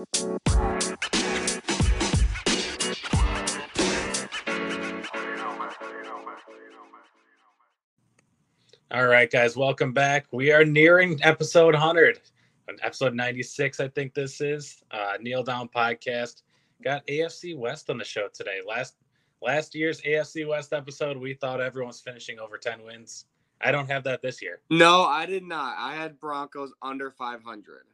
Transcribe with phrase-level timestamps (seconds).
[0.00, 0.06] All
[9.06, 10.24] right, guys, welcome back.
[10.32, 12.20] We are nearing episode 100,
[12.82, 14.82] episode 96, I think this is.
[14.90, 16.44] Uh, Kneel Down Podcast.
[16.82, 18.60] Got AFC West on the show today.
[18.66, 18.96] Last
[19.42, 23.26] last year's AFC West episode, we thought everyone was finishing over 10 wins.
[23.60, 24.62] I don't have that this year.
[24.70, 25.76] No, I did not.
[25.78, 27.84] I had Broncos under 500.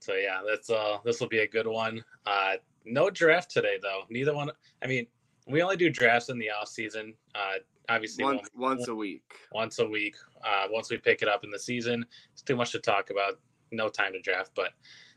[0.00, 2.04] So yeah, that's uh this will be a good one.
[2.26, 2.54] Uh
[2.84, 4.02] no draft today though.
[4.10, 4.50] Neither one
[4.82, 5.06] I mean,
[5.46, 7.14] we only do drafts in the off season.
[7.34, 7.58] Uh
[7.90, 9.22] obviously once, once a week.
[9.52, 10.16] Once a week.
[10.44, 13.38] Uh, once we pick it up in the season, it's too much to talk about.
[13.72, 14.72] No time to draft, but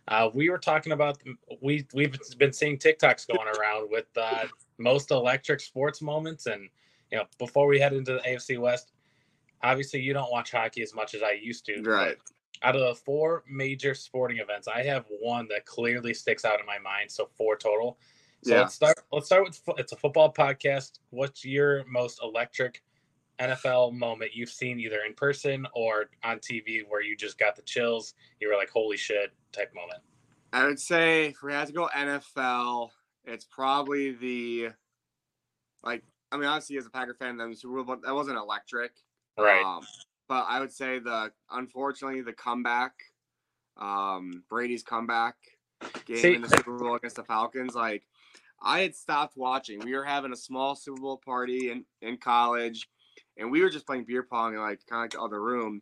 [0.10, 1.18] uh, we were talking about
[1.62, 4.46] we we've been seeing TikToks going around with uh,
[4.78, 6.70] most electric sports moments, and
[7.12, 8.92] you know before we head into the AFC West,
[9.64, 11.82] obviously you don't watch hockey as much as I used to.
[11.82, 12.18] Right.
[12.62, 16.66] Out of the four major sporting events, I have one that clearly sticks out in
[16.66, 17.12] my mind.
[17.12, 17.98] So four total.
[18.44, 18.62] So yeah.
[18.62, 19.00] let's start.
[19.12, 21.00] Let's start with it's a football podcast.
[21.10, 22.84] What's your most electric
[23.40, 27.62] NFL moment you've seen either in person or on TV where you just got the
[27.62, 28.16] chills?
[28.40, 30.02] You were like, "Holy shit!" type moment.
[30.52, 32.90] I would say if we had to go NFL,
[33.26, 34.70] it's probably the
[35.84, 36.04] like.
[36.32, 38.92] I mean, obviously, as a Packer fan, Bowl, but that wasn't electric,
[39.38, 39.64] right?
[39.64, 39.86] Um,
[40.28, 42.94] but I would say the unfortunately the comeback,
[43.78, 45.36] um, Brady's comeback
[46.06, 48.04] game See, in the Super Bowl against the Falcons, like
[48.64, 49.80] I had stopped watching.
[49.80, 52.90] We were having a small Super Bowl party in, in college,
[53.38, 55.82] and we were just playing beer pong in like kind of like the other room.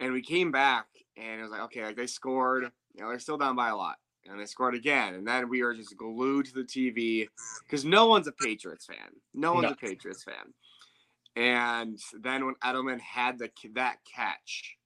[0.00, 2.70] And we came back, and it was like, okay, like they scored.
[2.94, 5.14] You know, they're still down by a lot, and they scored again.
[5.14, 7.26] And then we were just glued to the TV
[7.64, 9.10] because no one's a Patriots fan.
[9.34, 9.70] No one's no.
[9.70, 10.54] a Patriots fan.
[11.36, 14.76] And then when Edelman had the that catch,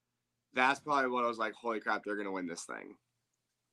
[0.55, 2.95] that's probably what I was like, holy crap, they're gonna win this thing.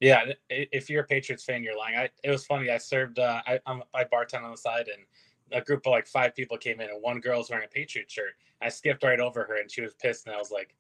[0.02, 1.96] Yeah, if you're a Patriots fan, you're lying.
[1.96, 2.70] I, it was funny.
[2.70, 3.18] I served.
[3.18, 5.04] Uh, I I'm, I bartend on the side, and
[5.52, 8.12] a group of like five people came in, and one girl was wearing a Patriot
[8.12, 8.32] shirt.
[8.62, 10.76] I skipped right over her, and she was pissed, and I was like,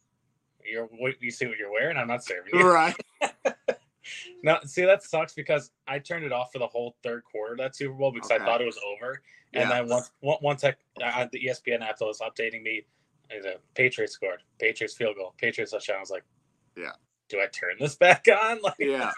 [0.70, 1.22] "You're what?
[1.22, 1.96] You see what you're wearing?
[1.96, 2.96] I'm not serving you." Right.
[4.44, 7.76] no, see that sucks because I turned it off for the whole third quarter that
[7.76, 8.42] Super Bowl because okay.
[8.42, 9.22] I thought it was over,
[9.54, 12.86] and then once once I uh, the ESPN app was updating me,
[13.30, 15.98] the Patriots scored, Patriots field goal, Patriots touchdown.
[15.98, 16.24] I was like,
[16.78, 16.92] "Yeah."
[17.30, 18.62] do I turn this back on?
[18.62, 19.12] Like, yeah.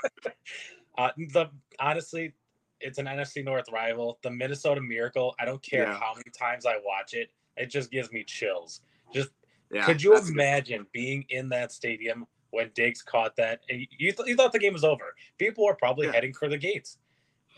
[0.97, 1.47] uh, the
[1.79, 2.33] honestly,
[2.79, 4.19] it's an NFC North rival.
[4.21, 5.35] The Minnesota Miracle.
[5.39, 5.99] I don't care yeah.
[5.99, 7.29] how many times I watch it.
[7.55, 8.81] It just gives me chills.
[9.13, 9.29] Just
[9.71, 13.61] yeah, could you imagine being in that stadium when Diggs caught that?
[13.69, 15.15] And you, th- you thought the game was over.
[15.37, 16.13] People were probably yeah.
[16.13, 16.97] heading for the gates.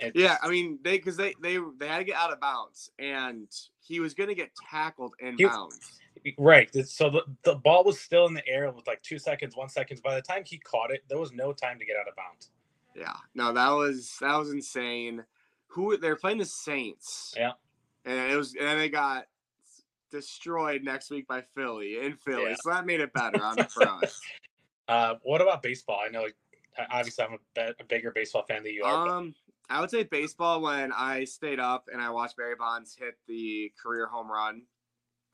[0.01, 2.91] And yeah, I mean they because they they they had to get out of bounds,
[2.99, 3.47] and
[3.81, 5.99] he was going to get tackled in he, bounds.
[6.37, 6.73] Right.
[6.85, 10.01] So the, the ball was still in the air with like two seconds, one seconds.
[10.01, 12.51] By the time he caught it, there was no time to get out of bounds.
[12.95, 13.13] Yeah.
[13.35, 15.23] No, that was that was insane.
[15.67, 17.33] Who they're playing the Saints.
[17.37, 17.51] Yeah.
[18.05, 19.25] And it was and they got
[20.11, 22.49] destroyed next week by Philly in Philly.
[22.49, 22.55] Yeah.
[22.61, 24.19] So that made it better on for us.
[24.89, 26.01] Uh, what about baseball?
[26.05, 26.27] I know
[26.91, 29.07] obviously I'm a, a bigger baseball fan than you are.
[29.07, 29.35] Um,
[29.69, 29.75] but...
[29.75, 33.71] I would say baseball when I stayed up and I watched Barry Bonds hit the
[33.81, 34.63] career home run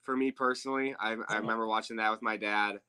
[0.03, 0.93] for me personally.
[0.99, 1.39] I, I uh-huh.
[1.39, 2.81] remember watching that with my dad.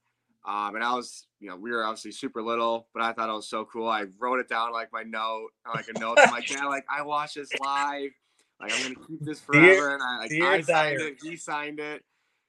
[0.44, 3.32] Um, and I was, you know, we were obviously super little, but I thought it
[3.32, 3.88] was so cool.
[3.88, 7.02] I wrote it down like my note, like a note to my dad, like I
[7.02, 8.10] watched this live,
[8.60, 9.66] like I'm gonna keep this forever.
[9.66, 12.04] Dear, and I, like, I signed it, he signed it.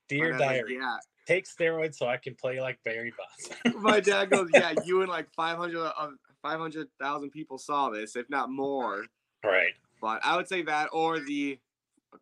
[0.09, 3.75] Dear diary, like, yeah, take steroids so I can play like Barry Bonds.
[3.81, 6.09] my dad goes, yeah, you and like 500 of uh,
[6.41, 9.05] 500,000 people saw this, if not more.
[9.43, 9.73] Right.
[10.01, 11.59] But I would say that or the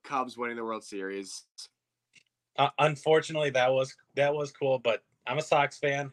[0.04, 1.44] Cubs winning the World Series.
[2.58, 6.12] Uh, unfortunately, that was that was cool, but I'm a Sox fan.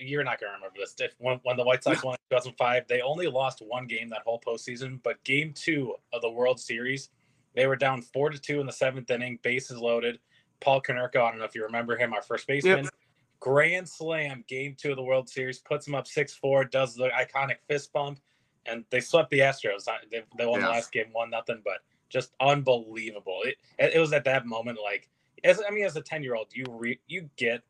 [0.00, 0.96] You're not gonna remember this.
[1.18, 4.40] When, when the White Sox won in 2005, they only lost one game that whole
[4.40, 5.00] postseason.
[5.02, 7.10] But Game Two of the World Series,
[7.54, 10.18] they were down four to two in the seventh inning, bases loaded.
[10.64, 12.84] Paul Konerko, I don't know if you remember him, our first baseman.
[12.84, 12.94] Yep.
[13.40, 17.08] Grand slam, Game Two of the World Series, puts him up six four, does the
[17.08, 18.18] iconic fist bump,
[18.64, 19.84] and they swept the Astros.
[20.10, 20.66] They, they won yeah.
[20.66, 21.78] the last game, one nothing, but
[22.08, 23.40] just unbelievable.
[23.44, 25.10] It, it was at that moment like
[25.44, 27.62] as I mean, as a ten year old, you re, you get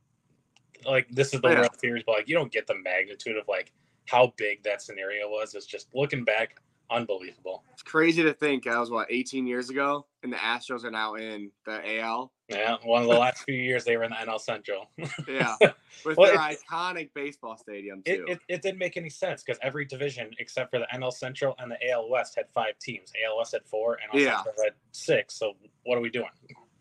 [0.87, 1.61] like this is the yeah.
[1.61, 3.73] World Series, but like you don't get the magnitude of like
[4.07, 5.55] how big that scenario was.
[5.55, 7.65] It's just looking back, unbelievable.
[7.73, 11.15] It's crazy to think that was what 18 years ago, and the Astros are now
[11.15, 12.33] in the AL.
[12.49, 14.91] Yeah, one of the last few years they were in the NL Central.
[15.29, 15.57] yeah,
[16.05, 18.25] with well, their iconic baseball stadium too.
[18.29, 21.55] It, it, it didn't make any sense because every division except for the NL Central
[21.59, 23.13] and the AL West had five teams.
[23.27, 24.37] AL West had four, and yeah.
[24.37, 25.35] Central had six.
[25.35, 25.55] So
[25.85, 26.29] what are we doing?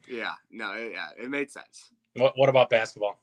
[0.08, 1.92] Yeah, no, it, yeah, it made sense.
[2.16, 3.20] What What about basketball?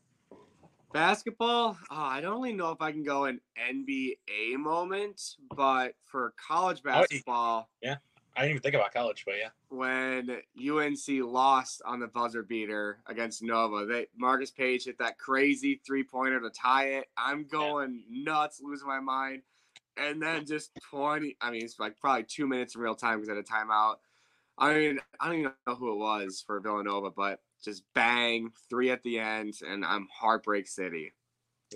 [0.92, 6.34] Basketball, oh, I don't really know if I can go an NBA moment, but for
[6.48, 7.96] college Oh, yeah,
[8.36, 9.50] I didn't even think about college, but yeah.
[9.68, 15.80] when UNC lost on the buzzer beater against Nova, they Marcus Paige hit that crazy
[15.86, 17.06] three pointer to tie it.
[17.16, 19.42] I'm going nuts, losing my mind.
[19.96, 23.28] And then just 20, I mean, it's like probably two minutes in real time because
[23.28, 23.96] I had a timeout.
[24.56, 28.90] I mean, I don't even know who it was for Villanova, but just bang, three
[28.90, 31.12] at the end, and I'm heartbreak city.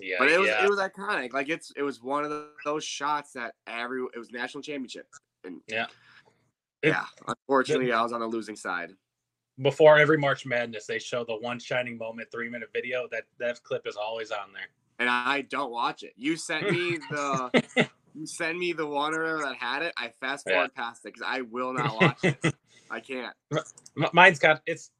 [0.01, 0.63] Yeah, But it was yeah.
[0.63, 1.33] it was iconic.
[1.33, 5.07] Like it's it was one of those shots that every it was national championship.
[5.43, 5.87] And Yeah.
[6.83, 8.91] Yeah, unfortunately, I was on the losing side.
[9.61, 13.07] Before every March Madness, they show the one shining moment three minute video.
[13.11, 14.67] That that clip is always on there.
[14.99, 16.13] and I don't watch it.
[16.15, 19.93] You sent me the you sent me the one or that had it.
[19.97, 22.53] I fast forward past it because I will not watch it.
[22.91, 23.33] I can't.
[24.13, 24.91] Mine's got it's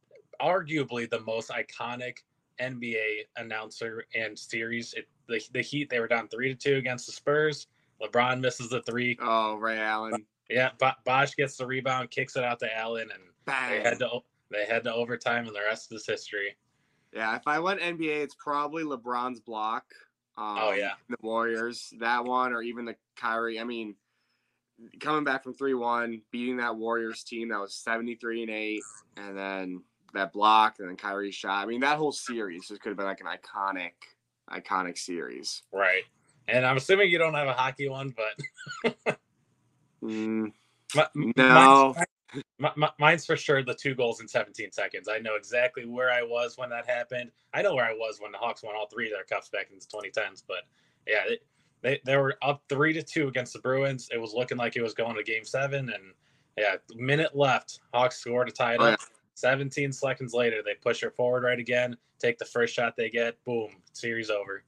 [0.41, 2.17] arguably the most iconic
[2.59, 4.93] NBA announcer and series.
[4.93, 7.67] It, the the Heat they were down three to two against the Spurs.
[8.01, 9.17] LeBron misses the three.
[9.21, 13.23] Oh, Ray Allen, Yeah, Bo- Bosh gets the rebound, kicks it out to Allen, and
[13.69, 14.19] they had to
[14.51, 16.55] they had to overtime, and the rest is history.
[17.13, 19.85] Yeah, if I went NBA, it's probably LeBron's block.
[20.37, 20.93] Um, Oh, yeah.
[21.09, 23.57] the Warriors that one, or even the Kyrie.
[23.59, 23.95] I mean,
[24.99, 28.81] coming back from three one, beating that Warriors team that was seventy three and eight,
[29.15, 29.83] and then
[30.15, 31.63] that block, and then Kyrie shot.
[31.63, 33.91] I mean, that whole series just could have been like an iconic,
[34.49, 35.63] iconic series.
[35.71, 36.03] Right.
[36.47, 39.17] And I'm assuming you don't have a hockey one, but
[40.03, 40.51] Mm,
[40.95, 41.95] my, no,
[42.57, 45.07] mine's, my, mine's for sure the two goals in 17 seconds.
[45.07, 47.31] I know exactly where I was when that happened.
[47.53, 49.69] I know where I was when the Hawks won all three of their cups back
[49.71, 50.43] in the 2010s.
[50.47, 50.63] But
[51.07, 51.39] yeah, they,
[51.81, 54.09] they they were up three to two against the Bruins.
[54.11, 56.13] It was looking like it was going to Game Seven, and
[56.57, 57.79] yeah, minute left.
[57.93, 58.99] Hawks scored to tie it Oh, up.
[59.35, 61.95] 17 seconds later, they push her forward right again.
[62.19, 63.35] Take the first shot they get.
[63.45, 64.63] Boom, series over.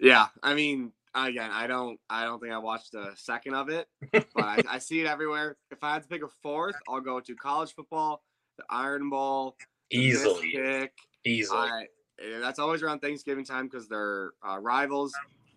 [0.00, 0.26] yeah.
[0.42, 4.26] I mean, again, I don't, I don't think I watched a second of it, but
[4.36, 5.56] I, I see it everywhere.
[5.70, 8.22] If I had to pick a fourth, I'll go to college football,
[8.56, 9.56] the Iron Bowl,
[9.90, 10.92] the Easily, Kick.
[11.24, 11.58] easily.
[11.58, 11.82] I,
[12.20, 15.12] eh, that's always around Thanksgiving time because they're uh, rivals.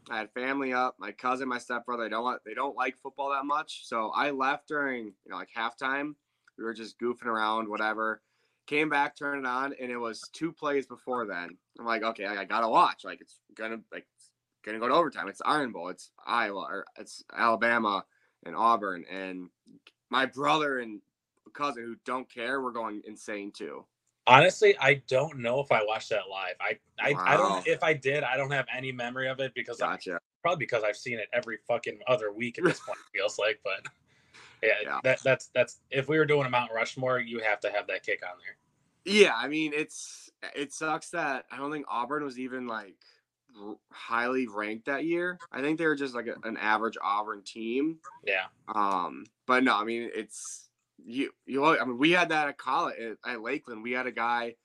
[0.10, 0.96] I had family up.
[1.00, 3.82] My cousin, my stepbrother, they don't want, they don't like football that much.
[3.86, 6.16] So I left during you know like halftime.
[6.58, 8.22] We were just goofing around, whatever.
[8.72, 11.58] Came back, turned it on, and it was two plays before then.
[11.78, 13.04] I'm like, okay, I, I gotta watch.
[13.04, 14.30] Like it's gonna like it's
[14.64, 15.28] gonna go to overtime.
[15.28, 15.90] It's Iron Bowl.
[15.90, 18.06] It's Iowa or it's Alabama
[18.46, 19.04] and Auburn.
[19.12, 19.50] And
[20.10, 21.02] my brother and
[21.54, 23.84] cousin who don't care were going insane too.
[24.26, 26.56] Honestly, I don't know if I watched that live.
[26.62, 29.82] I I, I don't if I did, I don't have any memory of it because
[29.82, 29.98] I,
[30.42, 33.00] probably because I've seen it every fucking other week at this point.
[33.14, 33.86] It feels like, but
[34.64, 35.00] yeah, Yeah.
[35.04, 38.06] that that's that's if we were doing a Mount Rushmore, you have to have that
[38.06, 38.56] kick on there.
[39.06, 42.96] Yeah, I mean it's it sucks that I don't think Auburn was even like
[43.60, 45.38] r- highly ranked that year.
[45.52, 47.98] I think they were just like a, an average Auburn team.
[48.26, 50.70] Yeah, Um, but no, I mean it's
[51.04, 51.62] you you.
[51.62, 53.82] Look, I mean we had that at college at, at Lakeland.
[53.84, 54.56] We had a guy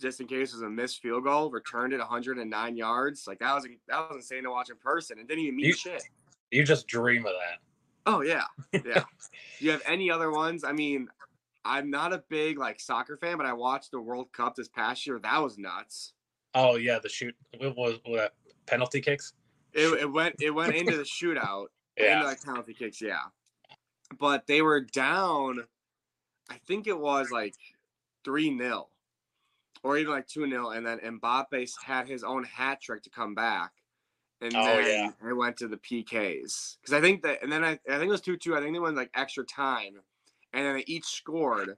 [0.00, 3.26] just in case it was a missed field goal, returned it 109 yards.
[3.26, 5.72] Like that was that was insane to watch in person, and didn't even mean You-
[5.74, 6.02] shit.
[6.50, 7.58] you just dream of that.
[8.06, 8.80] Oh yeah, yeah.
[9.58, 10.64] Do you have any other ones?
[10.64, 11.08] I mean,
[11.64, 15.06] I'm not a big like soccer fan, but I watched the World Cup this past
[15.06, 15.18] year.
[15.18, 16.14] That was nuts.
[16.54, 18.34] Oh yeah, the shoot what was what,
[18.66, 19.32] penalty kicks.
[19.72, 21.66] It, it went it went into the shootout,
[21.96, 23.20] into Yeah, like penalty kicks, yeah.
[24.18, 25.64] But they were down.
[26.50, 27.54] I think it was like
[28.24, 28.88] three 0
[29.82, 33.34] or even like two 0 and then Mbappe had his own hat trick to come
[33.34, 33.70] back,
[34.40, 35.28] and Oh, then yeah.
[35.28, 38.08] it went to the PKs because I think that, and then I, I think it
[38.08, 38.56] was two two.
[38.56, 40.00] I think they went like extra time,
[40.52, 41.76] and then they each scored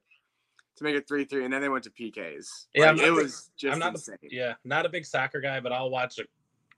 [0.77, 2.67] to make it three three, and then they went to PKs.
[2.75, 4.17] Yeah, Like, it a big- was just I'm not a- insane.
[4.23, 4.55] yeah.
[4.65, 6.25] Not a big soccer guy, but I'll watch a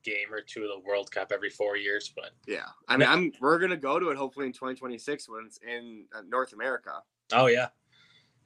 [0.02, 2.12] game or two of the World Cup every four years.
[2.14, 5.58] But Yeah, I mean, I'm we're gonna go to it hopefully in 2026 when it's
[5.66, 7.02] in uh, North America.
[7.32, 7.68] Oh yeah.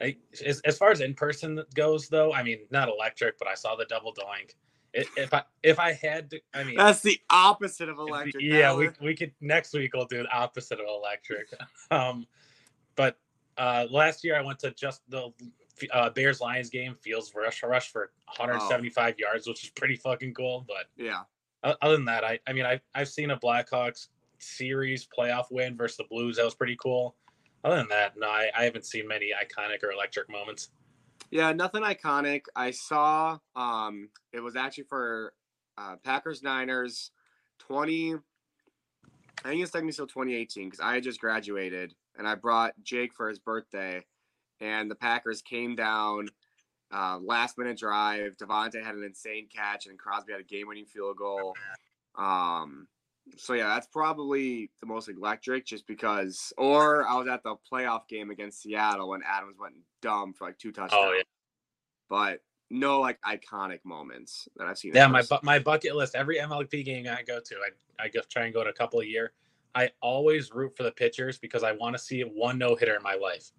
[0.00, 3.54] I, as, as far as in person goes, though, I mean, not electric, but I
[3.54, 4.52] saw the double doink.
[4.94, 8.36] It, if I if I had to, I mean, That's the opposite of electric.
[8.40, 11.48] yeah, we, we could next week we'll do the opposite of electric.
[11.90, 12.26] Um,
[12.94, 13.18] but
[13.58, 15.32] uh, last year I went to just the
[15.92, 16.94] uh, Bears Lions game.
[17.02, 20.64] Fields rush rush for 175 yards, which is pretty fucking cool.
[20.66, 21.22] But yeah,
[21.62, 25.96] other than that, I I mean I I've seen a Blackhawks series playoff win versus
[25.96, 26.36] the Blues.
[26.36, 27.16] That was pretty cool.
[27.64, 30.70] Other than that, no, I, I haven't seen many iconic or electric moments.
[31.30, 32.42] yeah, nothing iconic.
[32.54, 33.38] I saw.
[33.56, 35.34] Um, it was actually for
[35.76, 37.10] uh, Packers Niners
[37.58, 38.14] 20.
[39.44, 43.14] I think it's technically still 2018 because I had just graduated and I brought Jake
[43.14, 44.04] for his birthday,
[44.60, 46.28] and the Packers came down
[46.92, 48.36] uh, last minute drive.
[48.36, 51.54] Davante had an insane catch, and Crosby had a game winning field goal.
[52.16, 52.88] Um,
[53.36, 56.52] so yeah, that's probably the most electric, just because.
[56.58, 60.58] Or I was at the playoff game against Seattle when Adams went dumb for like
[60.58, 61.02] two touchdowns.
[61.04, 61.22] Oh yeah.
[62.08, 64.92] But no like iconic moments that I've seen.
[64.94, 66.14] Yeah, my bu- my bucket list.
[66.14, 69.00] Every MLB game I go to, I I just try and go to a couple
[69.00, 69.32] a year.
[69.74, 73.02] I always root for the pitchers because I want to see one no hitter in
[73.02, 73.50] my life.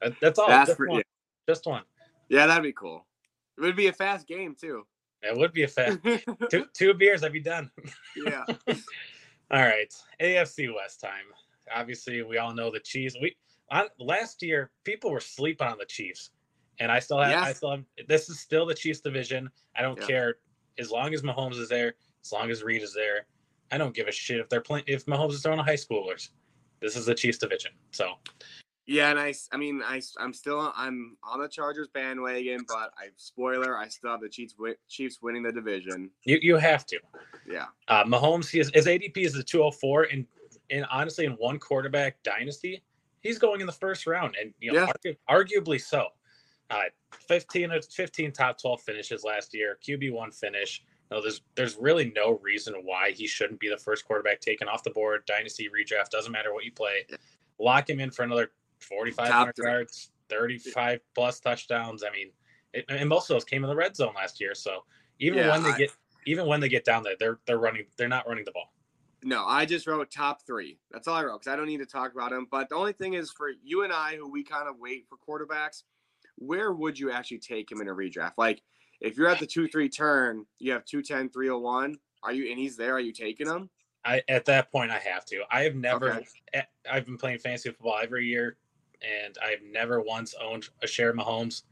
[0.00, 0.48] That, that's all.
[0.48, 0.98] That's just, for, one.
[0.98, 1.02] Yeah.
[1.48, 1.82] just one.
[2.28, 3.06] Yeah, that'd be cool.
[3.58, 4.86] It would be a fast game too.
[5.22, 5.98] It would be a fast
[6.50, 7.22] two two beers.
[7.22, 7.70] I'd be done.
[8.16, 8.44] Yeah.
[8.68, 11.26] all right, AFC West time.
[11.74, 13.16] Obviously, we all know the Chiefs.
[13.20, 13.36] We
[13.70, 16.30] on last year people were sleeping on the Chiefs
[16.80, 17.42] and I still have, yeah.
[17.42, 19.50] I still have, this is still the Chiefs division.
[19.76, 20.06] I don't yeah.
[20.06, 20.34] care
[20.78, 23.26] as long as Mahomes is there, as long as Reid is there.
[23.70, 26.30] I don't give a shit if they're playing, if Mahomes is throwing a high schoolers.
[26.80, 27.72] This is the Chiefs division.
[27.90, 28.14] So,
[28.86, 33.08] yeah, and I, I mean, I, I'm still, I'm on the Chargers bandwagon, but I,
[33.16, 34.54] spoiler, I still have the Chiefs,
[34.88, 36.10] Chiefs winning the division.
[36.24, 36.98] You, you have to.
[37.46, 37.66] Yeah.
[37.88, 40.26] Uh, Mahomes, his, his ADP is the 204, and,
[40.70, 42.82] and honestly, in one quarterback dynasty,
[43.20, 44.92] he's going in the first round, and you know, yeah.
[45.04, 46.06] argu- arguably so.
[46.70, 46.82] Uh,
[47.28, 50.82] 15 of 15 top 12 finishes last year, QB one finish.
[51.10, 54.84] No, there's there's really no reason why he shouldn't be the first quarterback taken off
[54.84, 55.24] the board.
[55.26, 57.06] Dynasty redraft doesn't matter what you play.
[57.58, 62.04] Lock him in for another 4,500 yards, 35 plus touchdowns.
[62.04, 62.30] I mean,
[62.72, 64.54] it, and most of those came in the red zone last year.
[64.54, 64.84] So
[65.18, 65.90] even yeah, when they I, get
[66.26, 68.72] even when they get down there, they're they're running they're not running the ball.
[69.22, 70.78] No, I just wrote top three.
[70.90, 72.46] That's all I wrote because I don't need to talk about him.
[72.50, 75.18] But the only thing is for you and I, who we kind of wait for
[75.18, 75.82] quarterbacks,
[76.36, 78.32] where would you actually take him in a redraft?
[78.38, 78.62] Like
[79.00, 81.96] if you're at the two three turn, you have 210, 301.
[82.22, 82.94] Are you and he's there?
[82.94, 83.70] Are you taking him?
[84.04, 85.42] I at that point I have to.
[85.50, 86.14] I have never.
[86.54, 86.64] Okay.
[86.90, 88.56] I've been playing fantasy football every year,
[89.02, 91.62] and I've never once owned a share of Mahomes.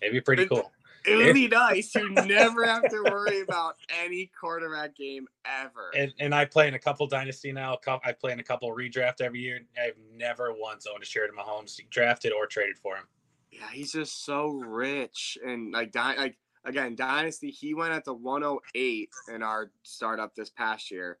[0.00, 0.70] It'd be pretty cool.
[1.06, 5.90] It would be nice You never have to worry about any quarterback game ever.
[5.96, 7.78] And, and I play in a couple dynasty now.
[8.04, 9.60] I play in a couple redraft every year.
[9.82, 13.04] I've never once owned a share of Mahomes, drafted or traded for him.
[13.50, 16.36] Yeah, he's just so rich and like like
[16.68, 17.50] again dynasty.
[17.50, 21.18] He went at the 108 in our startup this past year,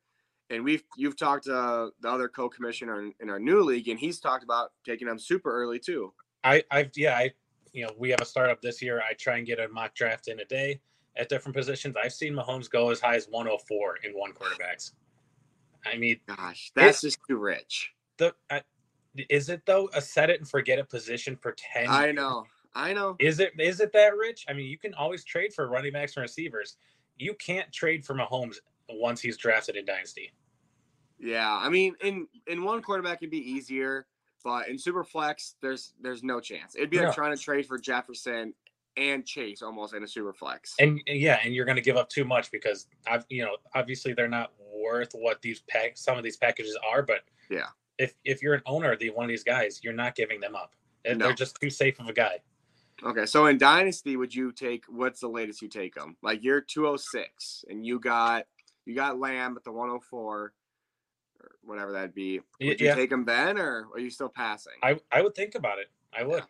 [0.50, 4.20] and we've you've talked to the other co-commissioner in, in our new league, and he's
[4.20, 6.12] talked about taking him super early too.
[6.44, 7.32] I I've yeah I
[7.72, 9.00] you know we have a startup this year.
[9.00, 10.80] I try and get a mock draft in a day
[11.16, 11.96] at different positions.
[12.02, 14.92] I've seen Mahomes go as high as 104 in one quarterbacks.
[15.84, 17.92] I mean, gosh, that's just too rich.
[18.18, 18.62] The I,
[19.28, 22.46] is it though a set it and forget it position for 10 I know.
[22.78, 23.16] I know.
[23.18, 24.46] Is it is it that rich?
[24.48, 26.76] I mean, you can always trade for running backs and receivers.
[27.18, 28.56] You can't trade for Mahomes
[28.88, 30.32] once he's drafted in dynasty.
[31.18, 34.06] Yeah, I mean, in in one quarterback it'd be easier,
[34.44, 36.76] but in super flex, there's there's no chance.
[36.76, 38.54] It'd be like trying to trade for Jefferson
[38.96, 40.76] and Chase almost in a super flex.
[40.78, 44.12] And yeah, and you're going to give up too much because I've you know obviously
[44.12, 47.66] they're not worth what these pack some of these packages are, but yeah,
[47.98, 50.54] if if you're an owner of the one of these guys, you're not giving them
[50.54, 50.76] up.
[51.04, 51.26] No.
[51.26, 52.38] They're just too safe of a guy.
[53.04, 56.16] Okay, so in Dynasty, would you take what's the latest you take them?
[56.22, 58.44] Like you're 206, and you got
[58.86, 60.52] you got Lamb at the 104, or
[61.62, 62.40] whatever that'd be.
[62.60, 62.90] Would yeah.
[62.90, 64.74] you take him then, or are you still passing?
[64.82, 65.86] I I would think about it.
[66.16, 66.42] I would.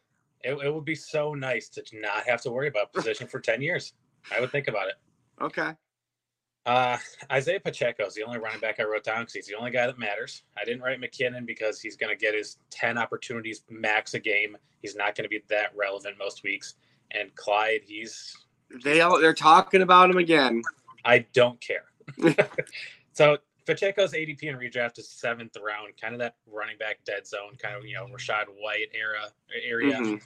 [0.44, 0.52] Yeah.
[0.52, 3.60] It, it would be so nice to not have to worry about position for 10
[3.60, 3.94] years.
[4.30, 4.94] I would think about it.
[5.40, 5.72] Okay.
[6.68, 6.98] Uh,
[7.32, 9.86] Isaiah Pacheco is the only running back I wrote down because he's the only guy
[9.86, 10.42] that matters.
[10.54, 14.54] I didn't write McKinnon because he's going to get his 10 opportunities max a game.
[14.82, 16.74] He's not going to be that relevant most weeks.
[17.12, 18.36] And Clyde, he's.
[18.84, 20.60] They all, they're talking about him again.
[21.06, 21.84] I don't care.
[23.14, 27.56] so Pacheco's ADP in redraft is seventh round, kind of that running back dead zone,
[27.58, 29.22] kind of, you know, Rachaad White era
[29.66, 29.96] area.
[29.96, 30.16] Mm-hmm.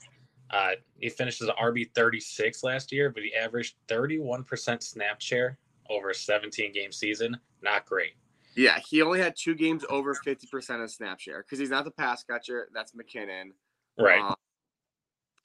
[0.50, 5.56] Uh, he finished as an RB 36 last year, but he averaged 31% snap share
[5.92, 7.38] over a 17 game season.
[7.62, 8.12] Not great.
[8.54, 11.90] Yeah, he only had two games over 50% of snap share because he's not the
[11.90, 12.68] pass catcher.
[12.74, 13.50] That's McKinnon.
[13.98, 14.20] Right.
[14.20, 14.34] Um,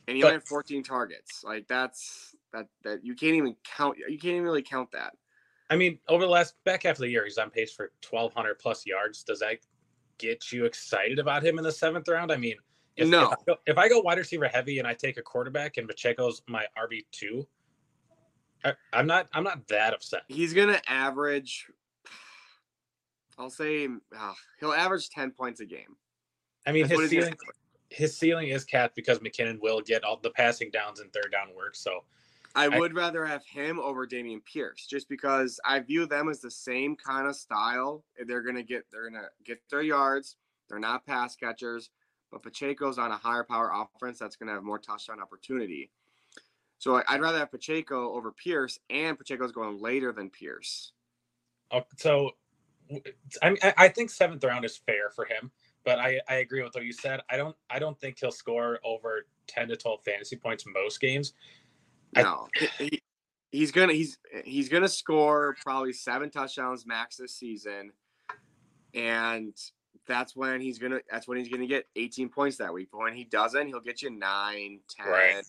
[0.08, 1.44] and he but, only had 14 targets.
[1.44, 3.98] Like that's that that you can't even count.
[3.98, 5.14] You can't even really count that.
[5.70, 8.58] I mean, over the last back half of the year, he's on pace for 1,200
[8.60, 9.24] plus yards.
[9.24, 9.58] Does that
[10.18, 12.32] get you excited about him in the seventh round?
[12.32, 12.56] I mean,
[12.96, 13.26] if, no.
[13.26, 15.88] If I, go, if I go wide receiver heavy and I take a quarterback and
[15.88, 17.46] Pacheco's my RB two,
[18.94, 19.28] I, am not.
[19.34, 20.24] I'm not that upset.
[20.28, 21.68] He's gonna average.
[23.38, 25.96] I'll say uh, he'll average ten points a game.
[26.66, 27.36] I mean, That's his ceiling,
[27.90, 31.56] his ceiling is capped because McKinnon will get all the passing downs and third down
[31.56, 31.76] work.
[31.76, 32.04] So,
[32.56, 36.42] I, I would rather have him over Dameon Pierce, just because I view them as
[36.42, 38.04] the same kind of style.
[38.26, 38.86] They're gonna get.
[38.92, 40.36] They're gonna get their yards.
[40.70, 41.90] They're not pass catchers,
[42.32, 45.92] but Pacheco's on a higher power offense that's gonna have more touchdown opportunity.
[46.80, 50.92] So like, I'd rather have Pacheco over Pierce, and Pacheco's going later than Pierce.
[51.72, 52.32] Oh, so
[53.42, 55.52] I I think seventh round is fair for him,
[55.84, 57.22] but I, I agree with what you said.
[57.30, 61.34] I don't I don't think he'll score over ten to twelve fantasy points most games.
[62.16, 63.02] No, I, he,
[63.52, 67.92] he's gonna he's he's gonna score probably seven touchdowns max this season,
[68.94, 69.54] and
[70.08, 72.90] that's when he's gonna that's when he's gonna get 18 points that week.
[72.92, 75.44] But when he doesn't, he'll get you nine, 10, right.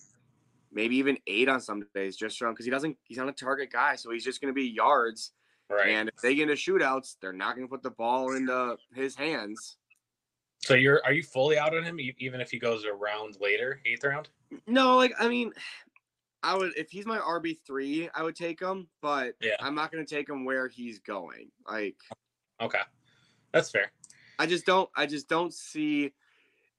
[0.78, 3.72] Maybe even eight on some days just from because he doesn't he's not a target
[3.72, 5.32] guy, so he's just gonna be yards.
[5.68, 5.88] Right.
[5.88, 9.76] And if they get into shootouts, they're not gonna put the ball into his hands.
[10.60, 13.80] So you're are you fully out on him even if he goes a round later,
[13.84, 14.28] eighth round?
[14.68, 15.52] No, like I mean,
[16.44, 19.56] I would if he's my RB three, I would take him, but yeah.
[19.60, 21.50] I'm not gonna take him where he's going.
[21.68, 21.96] Like,
[22.60, 22.82] okay,
[23.52, 23.90] that's fair.
[24.38, 24.88] I just don't.
[24.96, 26.12] I just don't see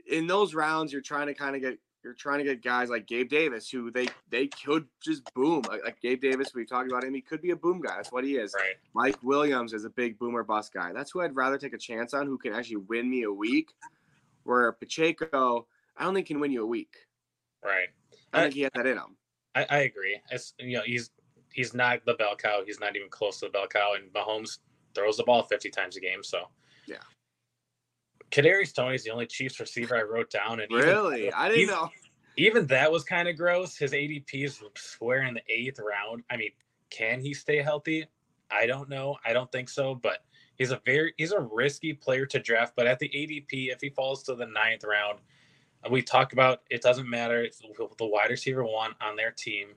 [0.09, 0.93] in those rounds.
[0.93, 1.77] You're trying to kind of get.
[2.03, 5.63] You're trying to get guys like Gabe Davis, who they they could just boom.
[5.67, 7.13] Like, like Gabe Davis, we talked about him.
[7.13, 7.95] He could be a boom guy.
[7.97, 8.53] That's what he is.
[8.57, 8.75] Right.
[8.93, 10.93] Mike Williams is a big boomer bust guy.
[10.93, 12.25] That's who I'd rather take a chance on.
[12.25, 13.69] Who can actually win me a week.
[14.43, 16.95] Where Pacheco, I don't think can win you a week.
[17.63, 17.89] Right.
[18.31, 19.17] I, I think he has that in him.
[19.53, 20.19] I, I agree.
[20.31, 21.11] It's, you know, he's
[21.51, 22.61] he's not the bell cow.
[22.65, 23.93] He's not even close to the bell cow.
[23.95, 24.59] And Mahomes
[24.95, 26.23] throws the ball 50 times a game.
[26.23, 26.47] So
[26.87, 26.97] yeah.
[28.31, 30.59] Kadarius Toney is the only Chiefs receiver I wrote down.
[30.59, 31.89] And really, even, I didn't even, know.
[32.37, 33.75] Even that was kind of gross.
[33.75, 36.23] His ADP is square in the eighth round.
[36.29, 36.51] I mean,
[36.89, 38.05] can he stay healthy?
[38.51, 39.17] I don't know.
[39.25, 39.95] I don't think so.
[39.95, 40.19] But
[40.57, 42.73] he's a very he's a risky player to draft.
[42.75, 45.19] But at the ADP, if he falls to the ninth round,
[45.89, 47.41] we talk about it doesn't matter.
[47.41, 49.69] It's the wide receiver one on their team.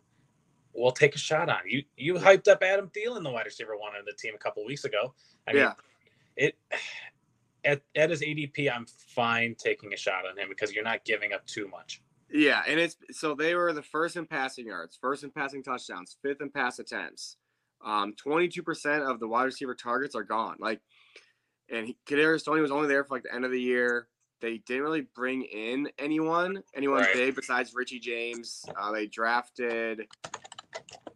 [0.75, 1.85] We'll take a shot on you.
[1.97, 4.85] You hyped up Adam Thielen, the wide receiver one on the team a couple weeks
[4.85, 5.14] ago.
[5.47, 5.73] I mean, yeah.
[6.37, 6.56] it
[7.64, 11.33] at, at his ADP, I'm fine taking a shot on him because you're not giving
[11.33, 12.02] up too much.
[12.31, 16.16] Yeah, and it's so they were the first in passing yards, first in passing touchdowns,
[16.23, 17.37] fifth in pass attempts.
[17.85, 20.57] Um, 22% of the wide receiver targets are gone.
[20.61, 20.81] Like,
[21.69, 24.09] and Kadarius Toney was only there for like the end of the year.
[24.40, 27.12] They didn't really bring in anyone, anyone right.
[27.12, 28.65] big besides Richie James.
[28.80, 30.02] Uh, they drafted,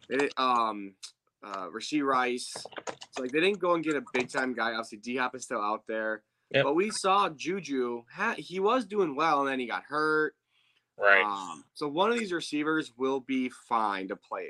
[0.09, 0.93] they did, um,
[1.43, 2.53] uh, Rashee Rice.
[3.11, 4.71] So like they didn't go and get a big time guy.
[4.71, 6.23] Obviously, D Hop is still out there.
[6.51, 6.63] Yep.
[6.63, 8.03] But we saw Juju.
[8.13, 10.35] Ha- he was doing well, and then he got hurt.
[10.97, 11.23] Right.
[11.23, 14.47] Um, so one of these receivers will be fine to play.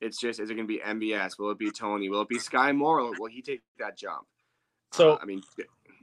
[0.00, 1.38] It's just is it going to be MVS?
[1.38, 2.08] Will it be Toney?
[2.08, 3.12] Will it be Skyy Moore?
[3.18, 4.26] Will he take that jump?
[4.92, 5.42] So uh, I mean,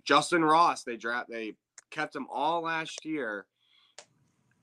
[0.08, 0.84] Justyn Ross.
[0.84, 1.30] They draft.
[1.30, 1.54] They
[1.92, 3.46] kept him all last year.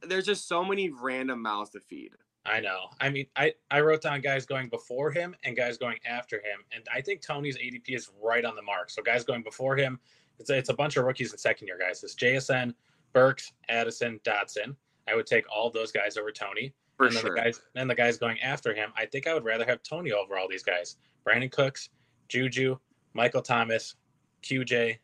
[0.03, 2.13] There's just so many random mouths to feed.
[2.47, 2.89] I know.
[3.01, 6.61] I mean, I, I wrote down guys going before him and guys going after him.
[6.73, 8.91] And I think Toney's ADP is right on the mark.
[8.91, 10.01] So guys going before him,
[10.39, 12.03] it's a, it's a bunch of rookies and second year guys.
[12.03, 12.75] It's JSN,
[13.13, 14.77] Burks, Addison, Dotson.
[15.09, 16.75] I would take all those guys over Toney.
[16.97, 17.35] For and then sure.
[17.35, 20.13] the guys and the guys going after him, I think I would rather have Toney
[20.13, 20.97] over all these guys.
[21.27, 21.91] Brandin Cooks,
[22.29, 22.77] Juju,
[23.15, 23.95] Michael Thomas,
[24.43, 24.99] QJ,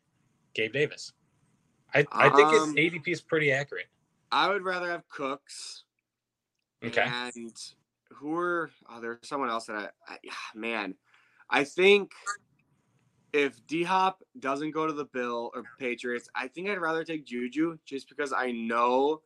[0.54, 1.12] Gabe Davis.
[1.94, 3.86] I, I think um, his ADP is pretty accurate.
[4.32, 5.84] I would rather have Cooks.
[6.84, 7.06] Okay.
[7.06, 7.52] And
[8.10, 10.18] who are oh, there's someone else that I, I
[10.54, 10.94] man,
[11.48, 12.12] I think
[13.34, 17.26] if D Hop doesn't go to the Bill or Patriots, I think I'd rather take
[17.26, 19.22] Juju just because I know.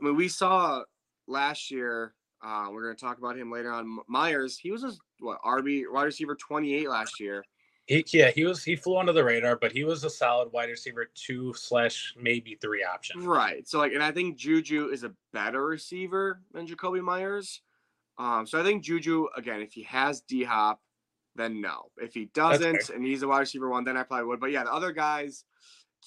[0.00, 0.82] I mean, we saw
[1.26, 2.14] last year.
[2.44, 3.98] Uh, we're going to talk about him later on.
[4.06, 7.42] Meyers, he was a what RB wide receiver 28 last year.
[7.86, 10.68] He, yeah, he was he flew under the radar, but he was a solid wide
[10.68, 13.24] receiver two slash maybe three option.
[13.24, 13.66] Right.
[13.66, 17.62] So like, and I think Juju is a better receiver than Jakobi Meyers.
[18.18, 20.80] Um, so I think Juju again, if he has D Hop,
[21.38, 21.90] then no.
[21.96, 24.40] If he doesn't and he's a wide receiver one, then I probably would.
[24.40, 25.44] But yeah, the other guys,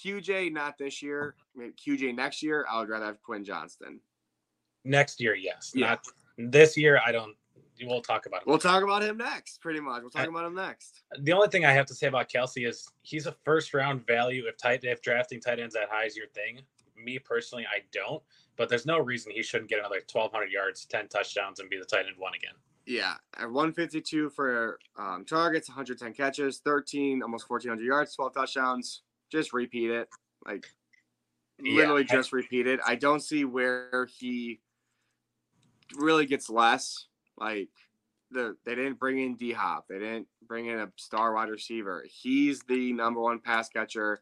[0.03, 2.65] QJ not this year, maybe QJ next year.
[2.69, 3.99] I would rather have Quinn Johnston.
[4.83, 5.71] Next year, yes.
[5.73, 5.89] Yeah.
[5.89, 6.05] Not
[6.37, 6.99] this year.
[7.05, 7.35] I don't
[7.83, 8.45] we'll talk about him.
[8.47, 9.61] We'll talk about him next.
[9.61, 11.01] Pretty much, we'll talk I, about him next.
[11.19, 14.43] The only thing I have to say about Kelce is he's a first round value.
[14.47, 16.61] If tight, if drafting tight ends that high is your thing,
[17.03, 18.21] me personally, I don't.
[18.57, 21.85] But there's no reason he shouldn't get another 1,200 yards, 10 touchdowns, and be the
[21.85, 22.53] tight end one again.
[22.85, 29.03] Yeah, at 152 for um, targets, 110 catches, 13, almost 1,400 yards, 12 touchdowns.
[29.31, 30.09] Just repeat it,
[30.45, 30.65] like
[31.59, 32.79] literally yeah, just repeat it.
[32.85, 34.59] I don't see where he
[35.95, 37.05] really gets less.
[37.37, 37.69] Like
[38.31, 39.85] the they didn't bring in D Hop.
[39.89, 42.05] They didn't bring in a star wide receiver.
[42.09, 44.21] He's the number one pass catcher,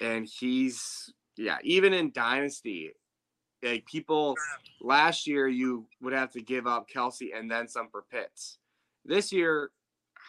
[0.00, 1.58] and he's yeah.
[1.62, 2.90] Even in dynasty,
[3.62, 4.36] like people
[4.80, 8.58] last year, you would have to give up Kelce and then some for Pitts.
[9.04, 9.70] This year,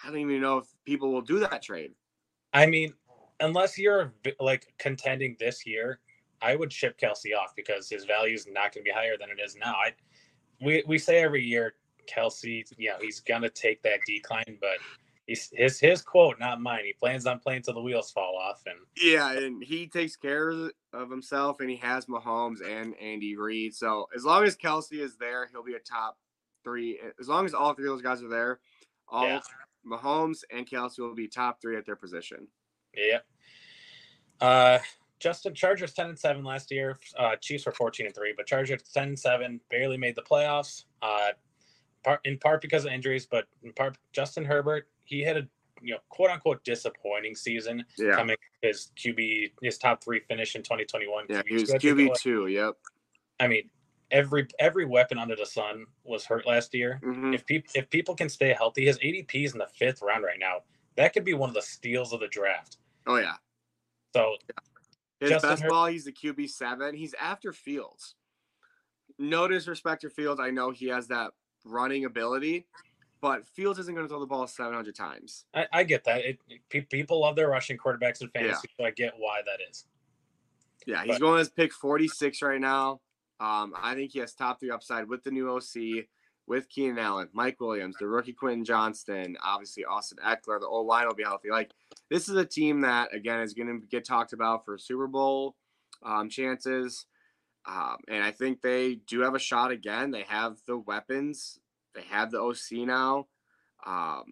[0.04, 1.92] I don't even know if people will do that trade.
[2.54, 2.94] I mean,
[3.40, 6.00] unless you're like contending this year,
[6.42, 9.30] I would ship Kelce off because his value is not going to be higher than
[9.30, 9.74] it is now.
[9.74, 9.94] I
[10.62, 11.76] we we say every year,
[12.08, 14.78] Kelce, you know, he's gonna take that decline, but
[15.28, 16.82] he's his his quote, not mine.
[16.86, 20.70] He plans on playing till the wheels fall off, and yeah, and he takes care
[20.94, 23.74] of himself, and he has Mahomes and Andy Reid.
[23.76, 26.18] So as long as Kelce is there, he'll be a top
[26.64, 27.00] three.
[27.20, 28.60] As long as all three of those guys are there,
[29.08, 29.40] all yeah.
[29.86, 32.48] Mahomes and Kelce will be top three at their position.
[32.96, 33.20] Yeah.
[34.40, 34.80] Uh,
[35.20, 37.00] Justin Chargers ten and seven last year.
[37.18, 40.86] Uh, Chiefs were fourteen and three, but Chargers ten and seven barely made the playoffs.
[41.02, 41.30] Uh,
[42.04, 45.48] part in part because of injuries, but in part Justin Herbert he had a
[45.82, 48.16] you know quote unquote disappointing season yeah.
[48.16, 51.26] coming his QB his top three finish in 2021.
[51.30, 52.48] Yeah, he was QB two.
[52.48, 52.76] Yep.
[53.40, 53.70] I mean,
[54.12, 57.02] every every weapon under the sun was hurt last year.
[57.04, 57.34] Mm-hmm.
[57.34, 60.40] If people if people can stay healthy, his ADP is in the fifth round right
[60.40, 60.60] now.
[60.96, 62.78] That could be one of the steals of the draft.
[63.08, 63.34] Oh yeah.
[64.16, 64.64] So yeah.
[65.20, 66.96] His Justin best Her- ball, he's the QB seven.
[66.96, 68.16] He's after Fields.
[69.18, 70.40] No disrespect to Fields.
[70.40, 71.32] I know he has that
[71.66, 72.66] running ability,
[73.24, 75.46] but Fields isn't going to throw the ball 700 times.
[75.54, 76.26] I, I get that.
[76.26, 78.84] It, it, people love their rushing quarterbacks in fantasy, yeah.
[78.84, 79.86] so I get why that is.
[80.86, 83.00] Yeah, he's but, going as pick 46 right now.
[83.40, 86.04] Um, I think he has top three upside with the new OC,
[86.48, 90.60] with Keenan Allen, Mike Williams, the rookie Quentin Johnston, obviously Austin Ekeler.
[90.60, 91.50] The old line will be healthy.
[91.50, 91.72] Like
[92.10, 95.56] this is a team that again is going to get talked about for Super Bowl
[96.04, 97.06] um, chances,
[97.66, 100.12] um, and I think they do have a shot again.
[100.12, 101.62] They have the weapons.
[101.96, 103.28] They have the OC now,
[103.86, 104.24] um,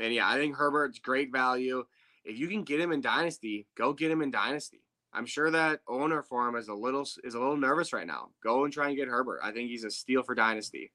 [0.00, 1.84] and yeah, I think Herbert's great value.
[2.24, 4.82] If you can get him in Dynasty, go get him in Dynasty.
[5.12, 8.30] I'm sure that owner for him is a little is a little nervous right now.
[8.42, 9.40] Go and try and get Herbert.
[9.42, 10.92] I think he's a steal for Dynasty.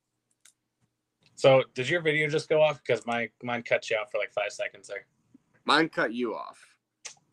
[1.35, 2.81] So, did your video just go off?
[2.83, 5.05] Because my mine cut you out for like five seconds there.
[5.65, 6.57] Mine cut you off.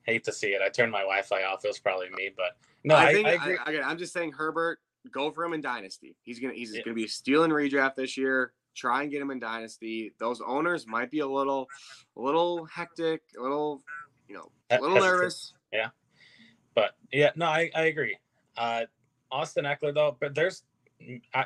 [0.02, 0.60] Hate to see it.
[0.60, 1.64] I turned my Wi-Fi off.
[1.64, 3.58] It was probably me, but no, I, I think I, agree.
[3.64, 4.80] I, am just saying Herbert.
[5.10, 6.16] Go for him in Dynasty.
[6.22, 6.82] He's gonna he's yeah.
[6.82, 8.52] gonna be a steal and redraft this year.
[8.74, 10.12] Try and get him in Dynasty.
[10.18, 11.68] Those owners might be a little,
[12.16, 13.82] a little hectic, a little,
[14.28, 15.54] you know, a little nervous.
[15.72, 15.88] Yeah,
[16.74, 18.16] but yeah, no, I, I agree.
[18.56, 18.82] Uh,
[19.30, 20.62] Austin Ekeler, though, but there's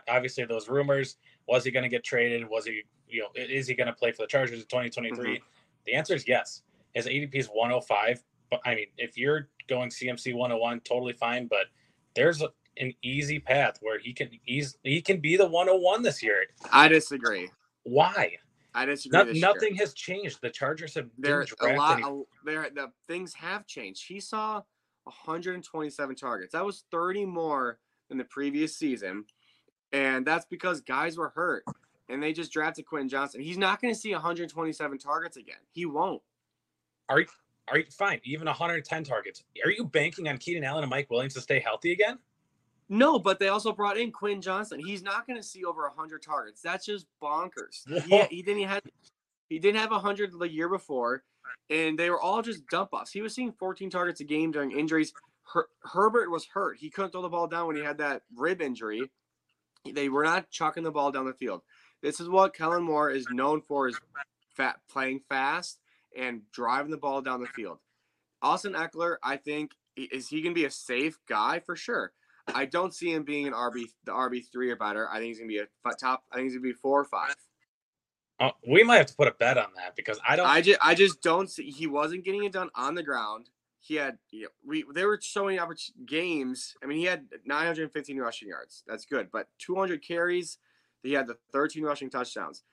[0.08, 1.16] obviously those rumors.
[1.46, 2.48] Was he going to get traded?
[2.48, 5.36] Was he, you know, is he going to play for the Chargers in 2023?
[5.36, 5.44] Mm-hmm.
[5.86, 6.62] The answer is yes.
[6.92, 8.22] His ADP is 105.
[8.50, 11.46] But I mean, if you're going CMC 101, totally fine.
[11.46, 11.66] But
[12.14, 16.22] there's a, an easy path where he can he's he can be the 101 this
[16.22, 16.44] year.
[16.72, 17.50] I disagree.
[17.84, 18.36] Why?
[18.74, 19.18] I disagree.
[19.40, 19.80] No, nothing year.
[19.84, 20.40] has changed.
[20.40, 21.98] The Chargers have there a lot.
[21.98, 24.06] Any- there the things have changed.
[24.06, 24.62] He saw
[25.04, 26.52] 127 targets.
[26.52, 29.24] That was 30 more than the previous season.
[29.92, 31.64] And that's because guys were hurt
[32.08, 33.40] and they just drafted Quentin Johnston.
[33.40, 35.56] He's not going to see 127 targets again.
[35.72, 36.22] He won't.
[37.08, 37.26] Are you,
[37.68, 38.20] are you fine?
[38.24, 39.44] Even 110 targets.
[39.64, 42.18] Are you banking on Keenan Allen and Mike Williams to stay healthy again?
[42.88, 44.80] No, but they also brought in Quinn Johnston.
[44.80, 46.62] He's not going to see over 100 targets.
[46.62, 47.82] That's just bonkers.
[48.06, 48.82] Yeah, he, he didn't have
[49.48, 51.22] he didn't have 100 the year before,
[51.70, 53.12] and they were all just dump offs.
[53.12, 55.12] He was seeing 14 targets a game during injuries.
[55.52, 56.78] Her, Herbert was hurt.
[56.78, 59.10] He couldn't throw the ball down when he had that rib injury.
[59.90, 61.62] They were not chucking the ball down the field.
[62.02, 63.98] This is what Kellen Moore is known for: is
[64.54, 65.78] fat, playing fast
[66.16, 67.78] and driving the ball down the field.
[68.42, 72.12] Austin Ekeler, I think, is he going to be a safe guy for sure.
[72.54, 75.08] I don't see him being an RB, the RB three or better.
[75.10, 76.24] I think he's going to be a top.
[76.32, 77.34] I think he's to be four or five.
[78.40, 80.46] Oh, we might have to put a bet on that because I don't.
[80.46, 81.70] I just, I just don't see.
[81.70, 83.50] He wasn't getting it done on the ground.
[83.80, 85.58] He had, you know, we they were showing
[86.06, 86.74] games.
[86.82, 88.84] I mean, he had 915 rushing yards.
[88.86, 90.58] That's good, but 200 carries.
[91.02, 92.64] He had the 13 rushing touchdowns.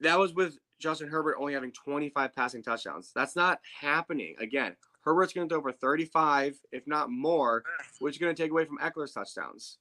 [0.00, 3.12] That was with Justin Herbert only having 25 passing touchdowns.
[3.14, 4.34] That's not happening.
[4.40, 7.64] Again, Herbert's going to throw over 35, if not more,
[7.98, 9.78] which is going to take away from Ekeler's touchdowns.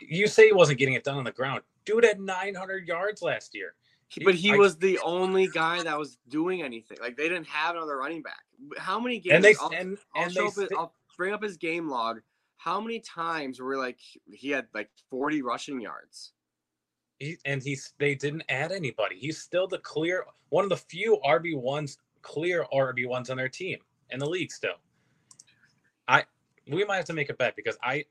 [0.00, 1.62] You say he wasn't getting it done on the ground.
[1.84, 3.74] Dude had 900 yards last year.
[4.24, 6.98] But he I, was the only guy that was doing anything.
[7.00, 8.40] Like they didn't have another running back.
[8.76, 9.36] How many games?
[9.36, 12.20] And they, I'll, and, I'll, and they it, I'll bring up his game log.
[12.56, 14.00] How many times were like
[14.32, 16.32] he had like 40 rushing yards?
[17.20, 19.16] He, and he's they didn't add anybody.
[19.16, 23.48] He's still the clear one of the few RB ones, clear RB ones on their
[23.48, 23.78] team
[24.12, 24.52] in the league.
[24.52, 24.74] Still,
[26.08, 26.24] I
[26.68, 28.04] we might have to make a bet because I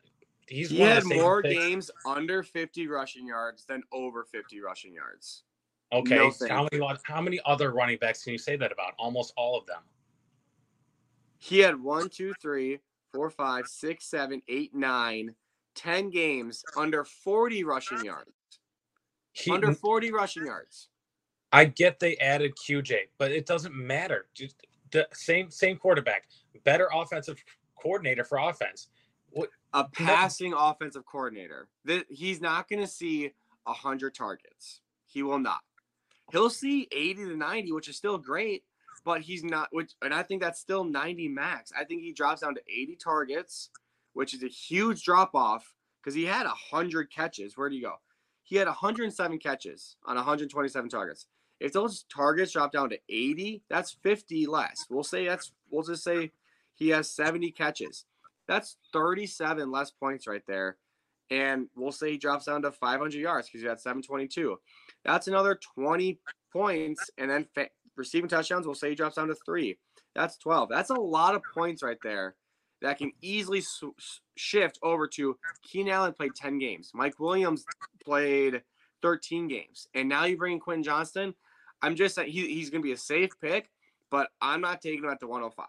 [0.47, 1.55] he's he had more picks.
[1.55, 5.43] games under 50 rushing yards than over 50 rushing yards.
[5.91, 8.93] Okay, no how many how many other running backs can you say that about?
[8.99, 9.81] Almost all of them.
[11.37, 12.79] He had one, two, three,
[13.13, 15.33] four, five, six, seven, eight, nine,
[15.73, 18.31] ten games under 40 rushing yards.
[19.31, 20.89] He, under 40 rushing yards.
[21.51, 24.27] I get they added QJ, but it doesn't matter.
[24.35, 26.27] Just the same same quarterback,
[26.63, 27.43] better offensive
[27.81, 28.87] coordinator for offense.
[29.31, 29.49] What?
[29.73, 31.67] A passing offensive coordinator.
[31.85, 33.31] That he's not going to see
[33.65, 34.81] hundred targets.
[35.05, 35.59] He will not.
[36.31, 38.63] He'll see eighty to ninety, which is still great,
[39.05, 39.69] but he's not.
[39.71, 41.71] Which and I think that's still ninety max.
[41.77, 43.69] I think he drops down to eighty targets,
[44.13, 47.57] which is a huge drop off because he had hundred catches.
[47.57, 47.95] Where do you go?
[48.49, 51.27] He had 107 catches on 127 targets.
[51.59, 54.85] If those targets drop down to 80, that's 50 less.
[54.89, 56.31] We'll say that's we'll just say
[56.75, 58.05] he has 70 catches.
[58.47, 60.77] That's 37 less points right there.
[61.29, 64.57] And we'll say he drops down to 500 yards because he had 722.
[65.05, 66.19] That's another 20
[66.51, 67.11] points.
[67.19, 69.77] And then fa- receiving touchdowns, we'll say he drops down to three.
[70.15, 70.69] That's 12.
[70.69, 72.35] That's a lot of points right there
[72.81, 73.61] that can easily
[74.35, 76.91] shift over to Keenan Allen played 10 games.
[76.93, 77.65] Mike Williams
[78.03, 78.63] played
[79.01, 79.87] 13 games.
[79.93, 81.33] And now you bring in Quinn Johnston.
[81.81, 83.69] I'm just saying he, he's going to be a safe pick,
[84.09, 85.65] but I'm not taking him at the 105.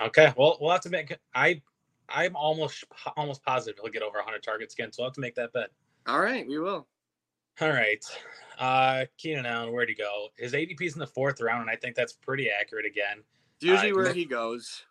[0.00, 1.16] Okay, well, we'll have to make.
[1.34, 1.60] I,
[2.08, 2.84] I'm almost
[3.16, 5.70] almost positive he'll get over 100 targets again, so we'll have to make that bet.
[6.06, 6.86] All right, we will.
[7.60, 8.02] All right,
[8.58, 10.28] uh, Keenan Allen, where'd he go?
[10.38, 13.18] His ADP's in the fourth round, and I think that's pretty accurate again.
[13.56, 14.84] It's usually uh, where he goes.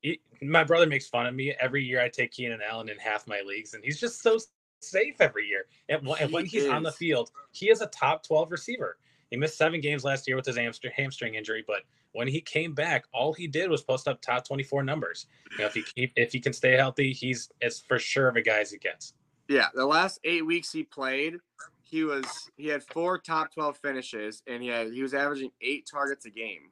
[0.00, 2.00] He, my brother makes fun of me every year.
[2.00, 4.38] I take Keenan Allen in half my leagues, and he's just so
[4.80, 5.66] safe every year.
[5.88, 8.96] And, and when he's on the field, he is a top 12 receiver.
[9.34, 12.72] He missed seven games last year with his hamstring, hamstring injury, but when he came
[12.72, 15.26] back, all he did was post up top 24 numbers.
[15.50, 18.42] You know, if he if he can stay healthy, he's it's for sure of a
[18.42, 19.14] guy as he gets.
[19.48, 21.38] Yeah, the last eight weeks he played,
[21.82, 22.24] he was
[22.56, 26.30] he had four top 12 finishes, and he had he was averaging eight targets a
[26.30, 26.70] game.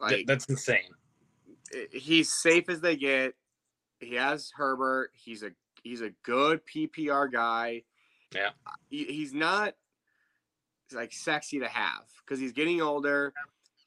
[0.00, 0.90] Like, that's insane.
[1.92, 3.34] He's safe as they get.
[4.00, 5.12] He has Herbert.
[5.14, 5.52] He's a
[5.84, 7.84] he's a good PPR guy.
[8.34, 8.50] Yeah,
[8.90, 9.74] he, he's not
[10.92, 13.32] like sexy to have because he's getting older.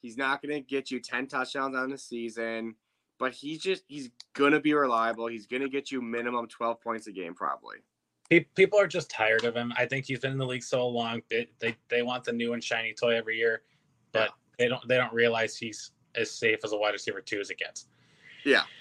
[0.00, 2.74] He's not going to get you 10 touchdowns on the season,
[3.18, 5.26] but he's just he's going to be reliable.
[5.26, 7.78] He's going to get you minimum 12 points a game probably.
[8.54, 9.72] People are just tired of him.
[9.76, 11.22] I think he's been in the league so long.
[11.30, 13.62] They they, they want the new and shiny toy every year,
[14.12, 14.28] but yeah.
[14.58, 17.58] they don't they don't realize he's as safe as a wide receiver two as it
[17.58, 17.86] gets.
[18.44, 18.62] Yeah.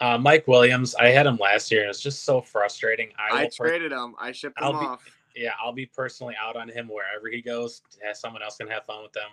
[0.00, 3.10] Uh, Mike Williams, I had him last year, and it's just so frustrating.
[3.16, 4.16] I, I traded him.
[4.18, 5.04] I shipped him I'll off.
[5.04, 7.82] Be, yeah, I'll be personally out on him wherever he goes.
[8.14, 9.30] Someone else can have fun with them.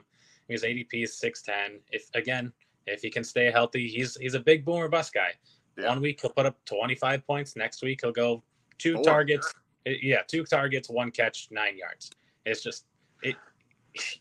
[0.48, 1.80] His ADP is six ten.
[1.92, 2.52] If again,
[2.88, 5.32] if he can stay healthy, he's he's a big boomer bust guy.
[5.78, 5.90] Yeah.
[5.90, 7.56] One week he'll put up twenty five points.
[7.56, 8.44] Next week he'll go
[8.78, 9.04] two Four.
[9.04, 9.54] targets.
[9.86, 12.12] Eh, yeah, two targets, one catch, nine yards.
[12.46, 12.86] It's just
[13.22, 13.36] it.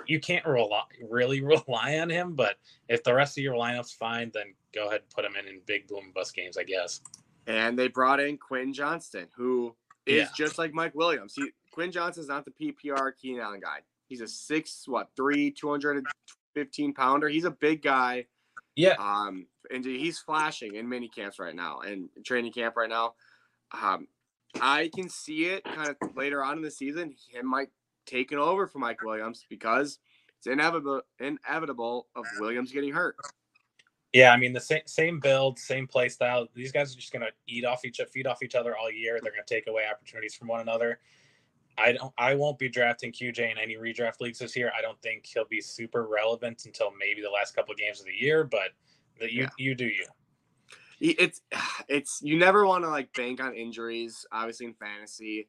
[0.07, 2.57] You can't rely, really rely on him, but
[2.89, 5.61] if the rest of your lineup's fine, then go ahead and put him in in
[5.67, 7.01] big boom bust games, I guess.
[7.47, 10.29] And they brought in Quinn Johnston, who is yeah.
[10.37, 11.35] just like Mike Williams.
[11.35, 13.83] He, Quinn Johnston's not the PPR Keenan Allen guy.
[14.09, 17.29] He's a six, what, three, 215 pounder.
[17.29, 18.27] He's a big guy.
[18.75, 18.97] Yeah.
[18.99, 23.15] Um, and he's flashing in mini camps right now and training camp right now.
[23.81, 24.09] Um,
[24.61, 27.15] I can see it kind of later on in the season.
[27.31, 27.69] Him might
[28.07, 30.01] taking over for Mike Williams because
[30.37, 33.15] it's inevitable inevitable of Williams getting hurt.
[34.13, 36.49] Yeah, I mean the same same build, same play style.
[36.57, 39.21] These guys are just gonna eat off each other, feed off each other all year.
[39.23, 40.99] They're gonna take away opportunities from one another.
[41.79, 42.13] I don't.
[42.19, 44.73] I won't be drafting QJ in any redraft leagues this year.
[44.77, 48.07] I don't think he'll be super relevant until maybe the last couple of games of
[48.07, 48.45] the year.
[48.45, 48.71] But
[49.19, 49.49] the, you yeah.
[49.59, 50.07] you do you.
[51.01, 51.41] It's
[51.89, 55.49] it's you never want to like bank on injuries, obviously in fantasy,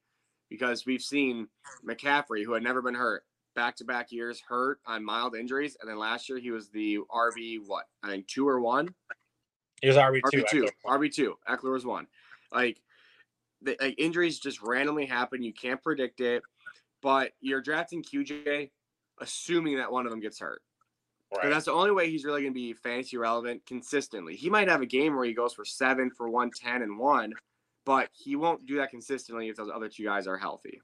[0.50, 1.48] because we've seen
[1.88, 3.24] McCaffrey, who had never been hurt,
[3.56, 7.00] back to back years hurt on mild injuries, and then last year he was the
[7.12, 8.94] RB what I think two or one.
[9.82, 10.44] He was RB two.
[10.44, 10.70] RB two.
[10.86, 11.38] RB two.
[11.50, 12.08] Ekeler was one.
[12.52, 12.82] Like
[13.62, 15.44] the, like injuries just randomly happen.
[15.44, 16.44] You can't predict it,
[17.02, 18.70] but you're drafting QJ
[19.22, 20.62] assuming that one of them gets hurt.
[21.36, 21.52] Right.
[21.52, 24.36] that's the only way he's really going to be fantasy relevant consistently.
[24.36, 27.34] He might have a game where he goes for seven for 110 and one,
[27.86, 30.82] but he won't do that consistently if those other two guys are healthy.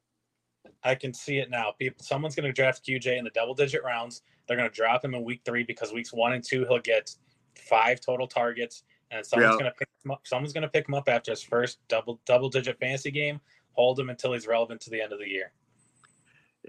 [0.83, 1.71] I can see it now.
[1.79, 4.21] People, someone's going to draft QJ in the double digit rounds.
[4.47, 7.15] They're going to drop him in week three because weeks one and two he'll get
[7.55, 10.21] five total targets and someone's gonna pick him up.
[10.25, 13.39] Someone's gonna pick him up after his first double double digit fantasy game.
[13.73, 15.51] Hold him until he's relevant to the end of the year.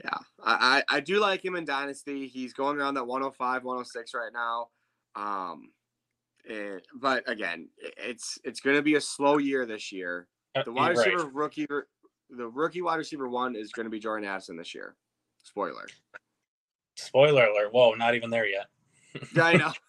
[0.05, 2.27] Yeah, I, I do like him in Dynasty.
[2.27, 4.69] He's going around that 105, 106 right now.
[5.15, 5.71] Um,
[6.49, 10.29] and, but again, it's it's going to be a slow year this year.
[10.55, 11.35] Uh, the wide receiver right.
[11.35, 11.67] rookie,
[12.31, 14.97] the rookie wide receiver one is going to be Jordan Addison this year.
[15.43, 15.87] Spoiler.
[16.97, 17.73] Spoiler alert!
[17.73, 18.67] Whoa, not even there yet.
[19.35, 19.73] yeah, I know.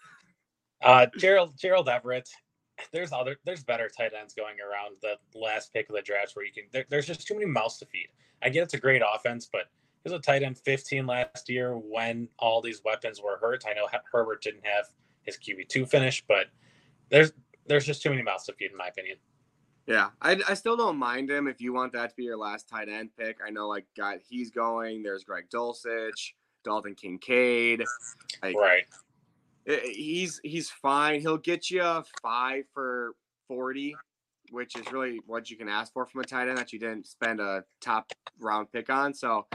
[0.81, 2.29] Uh, Gerald Gerald Everett.
[2.91, 6.45] There's other there's better tight ends going around the last pick of the draft where
[6.45, 6.65] you can.
[6.71, 8.07] There, there's just too many mouths to feed.
[8.43, 9.63] I get it's a great offense, but
[10.03, 13.63] there's a tight end 15 last year when all these weapons were hurt.
[13.67, 14.85] I know Herbert didn't have
[15.23, 16.47] his QB two finish, but
[17.09, 17.31] there's
[17.65, 19.17] there's just too many mouths to feed, in my opinion.
[19.87, 22.67] Yeah, I, I still don't mind him if you want that to be your last
[22.67, 23.37] tight end pick.
[23.45, 25.01] I know, like, guy he's going.
[25.01, 26.33] There's Greg Dulcich,
[26.65, 27.83] Dalton Kincaid.
[28.43, 28.83] Like, right.
[29.67, 31.19] Eh, eh, he's he's fine.
[31.21, 33.13] He'll get you five for
[33.47, 33.95] forty,
[34.51, 37.07] which is really what you can ask for from a tight end that you didn't
[37.07, 39.13] spend a top round pick on.
[39.13, 39.45] So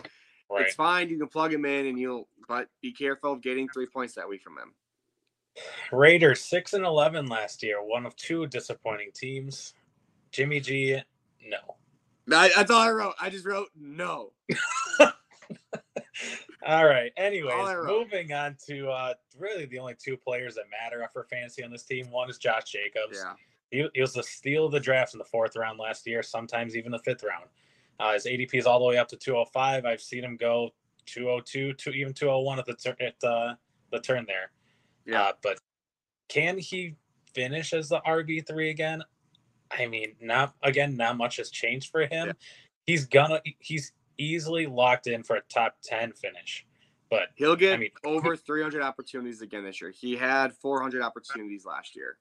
[0.50, 0.66] right.
[0.66, 1.08] it's fine.
[1.08, 2.28] You can plug him in, and you'll.
[2.48, 4.74] But be careful of getting three points that week from him.
[5.90, 9.74] Raiders six and eleven last year, one of two disappointing teams.
[10.30, 10.98] Jimmy G,
[11.46, 11.76] no.
[12.26, 13.14] that's all I wrote.
[13.20, 14.32] I just wrote no.
[16.66, 17.12] all right.
[17.16, 21.70] Anyways, moving on to uh, really the only two players that matter for fantasy on
[21.70, 22.10] this team.
[22.10, 23.18] One is Josh Jacobs.
[23.22, 23.32] Yeah.
[23.70, 26.76] He, he was the steal of the draft in the fourth round last year, sometimes
[26.76, 27.46] even the fifth round.
[27.98, 29.84] Uh, his ADP is all the way up to 205.
[29.84, 30.70] I've seen him go
[31.06, 33.54] 202, to even 201 at the tur- at uh,
[33.90, 34.50] the turn there.
[35.06, 35.58] Yeah, uh, but
[36.28, 36.96] can he
[37.34, 39.02] finish as the RB three again?
[39.70, 42.28] I mean, not again, not much has changed for him.
[42.28, 42.32] Yeah.
[42.86, 46.66] He's gonna he's easily locked in for a top 10 finish.
[47.10, 49.90] But he'll get I mean, over 300 opportunities again this year.
[49.90, 52.16] He had 400 opportunities last year.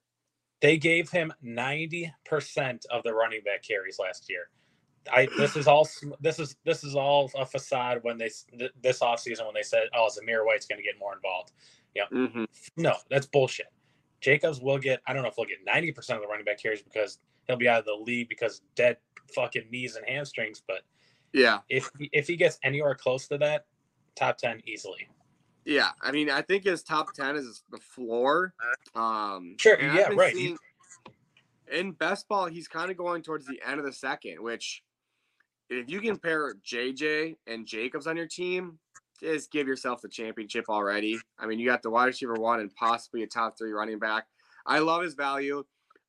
[0.62, 2.12] They gave him 90%
[2.92, 4.50] of the running back carries last year.
[5.12, 5.88] I this is all
[6.20, 8.30] this is this is all a facade when they
[8.84, 11.54] this offseason when they said oh Zamir White's going to get more involved.
[11.96, 12.44] Yeah, mm-hmm.
[12.78, 13.68] no, that's bullshit.
[14.20, 16.84] Jacobs will get I don't know if he'll get 90% of the running back carries
[16.84, 18.98] because he'll be out of the league because dead
[19.34, 20.62] fucking knees and hamstrings.
[20.66, 20.82] But
[21.34, 23.66] yeah, if if he gets anywhere close to that,
[24.16, 25.08] top ten easily.
[25.66, 28.54] Yeah, I mean, I think his top ten is the floor.
[28.96, 30.34] Um, sure, yeah, right.
[30.34, 30.58] Seeing,
[31.72, 34.84] in best ball, he's kind of going towards the end of the second, which
[35.70, 38.78] if you can pair JJ and Jacobs on your team,
[39.22, 41.18] just give yourself the championship already.
[41.40, 44.26] I mean, you got the wide receiver one and possibly a top three running back.
[44.66, 45.64] I love his value.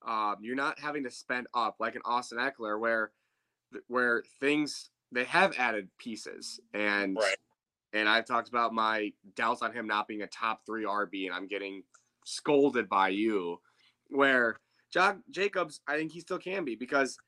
[0.05, 3.13] Um, you're not having to spend up like an Austin Ekeler, where
[3.87, 7.37] where things they have added pieces and right.
[7.93, 11.35] and I've talked about my doubts on him not being a top three RB, and
[11.35, 11.83] I'm getting
[12.25, 13.61] scolded by you.
[14.09, 14.57] Where
[14.93, 17.19] Josh Jacobs, I think he still can be because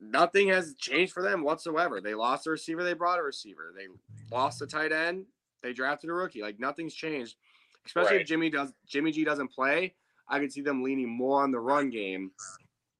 [0.00, 2.00] nothing has changed for them whatsoever.
[2.00, 3.72] They lost a receiver, they brought a receiver.
[3.76, 3.86] They
[4.34, 5.26] lost a tight end,
[5.62, 6.42] they drafted a rookie.
[6.42, 7.36] Like nothing's changed.
[7.84, 8.20] Especially right.
[8.20, 9.94] if Jimmy does Jimmy G doesn't play,
[10.28, 12.30] I could see them leaning more on the run game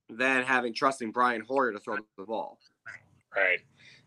[0.09, 2.59] than having trusting Brian Hoyer to throw the ball.
[3.35, 3.61] Right.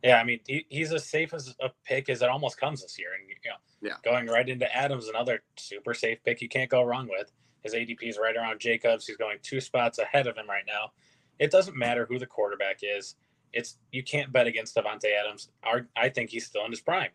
[0.05, 2.97] Yeah, I mean he, he's as safe as a pick as it almost comes this
[2.97, 6.69] year, and you know, yeah, going right into Adams, another super safe pick you can't
[6.69, 7.31] go wrong with.
[7.63, 9.07] His ADP is right around Jacobs.
[9.07, 10.91] He's going two spots ahead of him right now.
[11.39, 13.15] It doesn't matter who the quarterback is.
[13.51, 15.49] It's you can't bet against Davante Adams.
[15.63, 17.09] Our, I think he's still in his prime.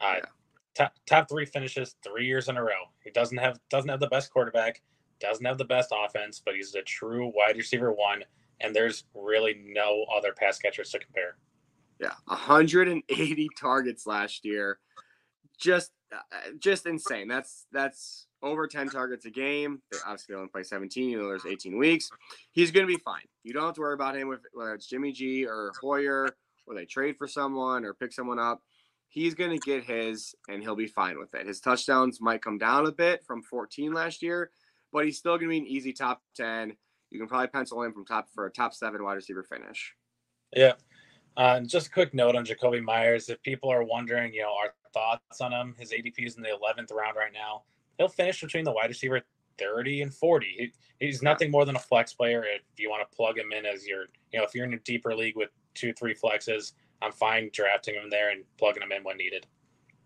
[0.00, 0.24] Uh, yeah.
[0.74, 2.90] top, top three finishes three years in a row.
[3.04, 4.82] He doesn't have doesn't have the best quarterback
[5.20, 8.22] doesn't have the best offense, but he's a true wide receiver one,
[8.60, 11.36] and there's really no other pass catchers to compare.
[12.00, 14.78] Yeah, 180 targets last year,
[15.58, 17.28] just uh, just insane.
[17.28, 19.82] That's that's over 10 targets a game.
[19.90, 22.10] They obviously only play 17, you know, there's 18 weeks.
[22.52, 23.22] He's going to be fine.
[23.42, 26.28] You don't have to worry about him with whether it's Jimmy G or Hoyer,
[26.66, 28.62] or they trade for someone or pick someone up.
[29.08, 31.46] He's going to get his, and he'll be fine with it.
[31.46, 34.50] His touchdowns might come down a bit from 14 last year,
[34.92, 36.76] but he's still going to be an easy top 10.
[37.10, 39.94] You can probably pencil him from top for a top seven wide receiver finish.
[40.54, 40.74] Yeah.
[41.36, 43.28] Uh, just a quick note on Jakobi Meyers.
[43.28, 46.48] If people are wondering, you know, our thoughts on him, his ADP is in the
[46.48, 47.62] 11th round right now.
[47.98, 49.20] He'll finish between the wide receiver
[49.58, 50.72] 30 and 40.
[50.98, 52.44] He, he's nothing more than a flex player.
[52.44, 54.78] If you want to plug him in as your, you know, if you're in a
[54.78, 56.72] deeper league with two, three flexes,
[57.02, 59.46] I'm fine drafting him there and plugging him in when needed.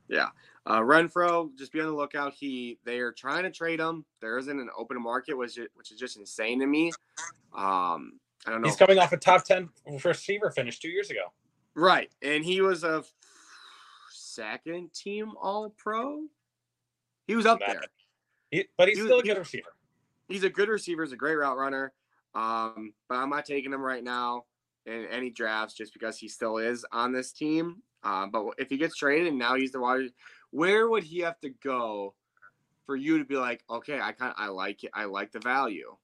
[0.08, 0.28] Yeah.
[0.66, 2.34] Uh, Renfrow, just be on the lookout.
[2.34, 4.04] He they are trying to trade him.
[4.20, 6.92] There isn't an open market, which is, which is just insane to me.
[7.54, 8.68] Um, I don't know.
[8.68, 9.68] He's coming off a top ten
[10.04, 11.32] receiver finish two years ago.
[11.74, 13.04] Right, and he was a
[14.10, 16.24] second team All Pro.
[17.26, 17.82] He was up there,
[18.50, 19.68] he, but he's he still a good receiver.
[20.28, 21.04] He's a good receiver.
[21.04, 21.92] He's a great route runner.
[22.34, 24.44] Um, but I'm not taking him right now
[24.86, 27.82] in any drafts just because he still is on this team.
[28.02, 30.10] Um, but if he gets traded and now he's the wide,
[30.50, 32.14] where would he have to go
[32.86, 35.96] for you to be like, okay, I kind I like it, I like the value,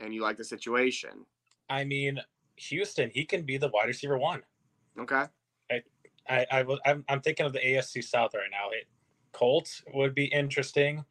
[0.00, 1.24] and you like the situation?
[1.70, 2.20] I mean,
[2.56, 4.42] Houston, he can be the wide receiver one.
[4.98, 5.24] Okay.
[5.70, 5.82] I
[6.28, 8.68] I, I was I'm, I'm thinking of the AFC South right now.
[8.72, 8.86] It,
[9.32, 11.04] Colts would be interesting.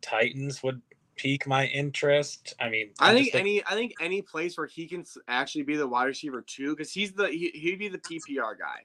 [0.00, 0.80] Titans would
[1.16, 2.54] pique my interest.
[2.60, 5.86] I mean, I think any I think any place where he can actually be the
[5.86, 8.84] wide receiver too, because he's the he, he'd be the PPR guy.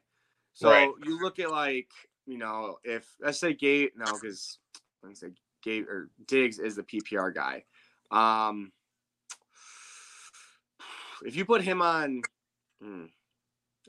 [0.53, 0.89] So right.
[1.03, 1.89] you look at like
[2.25, 4.57] you know if let's say Gate no because
[5.03, 5.29] let's say
[5.63, 7.63] Gabe or Diggs is the PPR guy.
[8.11, 8.71] Um,
[11.25, 12.21] if you put him on,
[12.81, 13.05] hmm,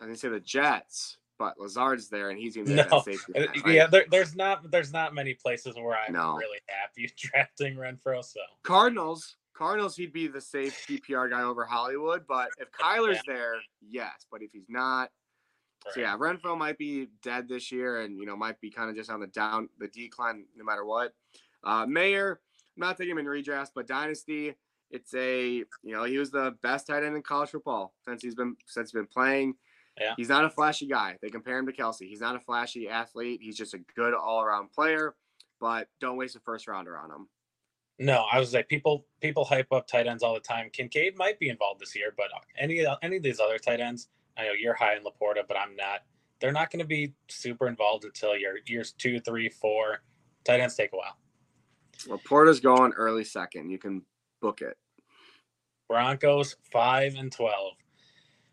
[0.01, 3.33] I didn't say the Jets, but Lazard's there and he's gonna be No, that safety.
[3.37, 3.75] Uh, right?
[3.75, 6.37] yeah, there, there's not there's not many places where I'm No.
[6.37, 8.25] really happy drafting Renfrow.
[8.25, 9.37] So Cardinals.
[9.55, 13.57] Cardinals, he'd be the safe PPR guy over Hollywood, but if Kyler's there,
[13.87, 14.25] yes.
[14.31, 15.11] But if he's not,
[15.91, 18.97] so yeah, Renfrow might be dead this year, and you know might be kind of
[18.97, 21.13] just on the down, the decline, no matter what.
[21.65, 22.41] Uh, Mayer,
[22.77, 24.55] I'm not taking him in redrafts, but dynasty,
[24.93, 28.35] it's a you know he was the best tight end in college football since he's
[28.35, 29.55] been since he's been playing.
[30.01, 30.15] Yeah.
[30.17, 31.17] He's not a flashy guy.
[31.21, 32.09] They compare him to Kelce.
[32.09, 33.41] He's not a flashy athlete.
[33.43, 35.15] He's just a good all around player.
[35.61, 37.29] But don't waste a first rounder on him.
[37.99, 40.71] No, I was like people people hype up tight ends all the time.
[40.73, 42.27] Kincaid might be involved this year, but
[42.59, 45.77] any any of these other tight ends, I know you're high in LaPorta, but I'm
[45.77, 46.01] not.
[46.41, 50.03] They're not going to be super involved until your years two, three, four.
[50.45, 51.17] Tight ends take a while.
[52.09, 53.71] LaPorta's going early second.
[53.71, 54.03] You can
[54.41, 54.77] book it.
[55.93, 57.75] Broncos five and twelve.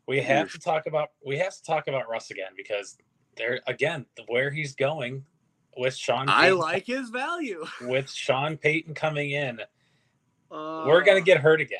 [0.07, 2.97] We have to talk about we have to talk about Russ again because
[3.37, 5.23] there again where he's going
[5.77, 6.27] with Sean.
[6.27, 7.65] I like his value.
[7.81, 9.61] with Sean Payton coming in.
[10.51, 11.79] Uh, We're gonna get hurt again.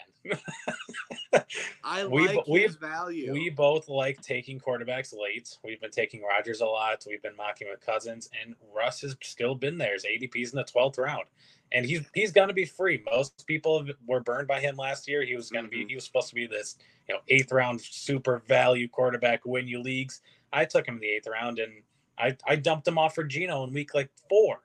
[1.84, 3.34] I we- like we- his value.
[3.34, 5.58] We both like taking quarterbacks late.
[5.66, 7.04] We've been taking Rodgers a lot.
[7.06, 9.92] We've been mocking with Cousins, and Russ has still been there.
[9.92, 11.26] His ADP's in the twelfth round,
[11.72, 13.04] and he's he's gonna be free.
[13.12, 15.24] Most people were burned by him last year.
[15.24, 15.90] He was gonna be Mhm.
[15.90, 19.80] he was supposed to be this you know eighth round super value quarterback, win you
[19.82, 20.22] leagues.
[20.52, 21.84] I took him in the eighth round, and
[22.18, 24.62] I I dumped him off for Geno in week like four.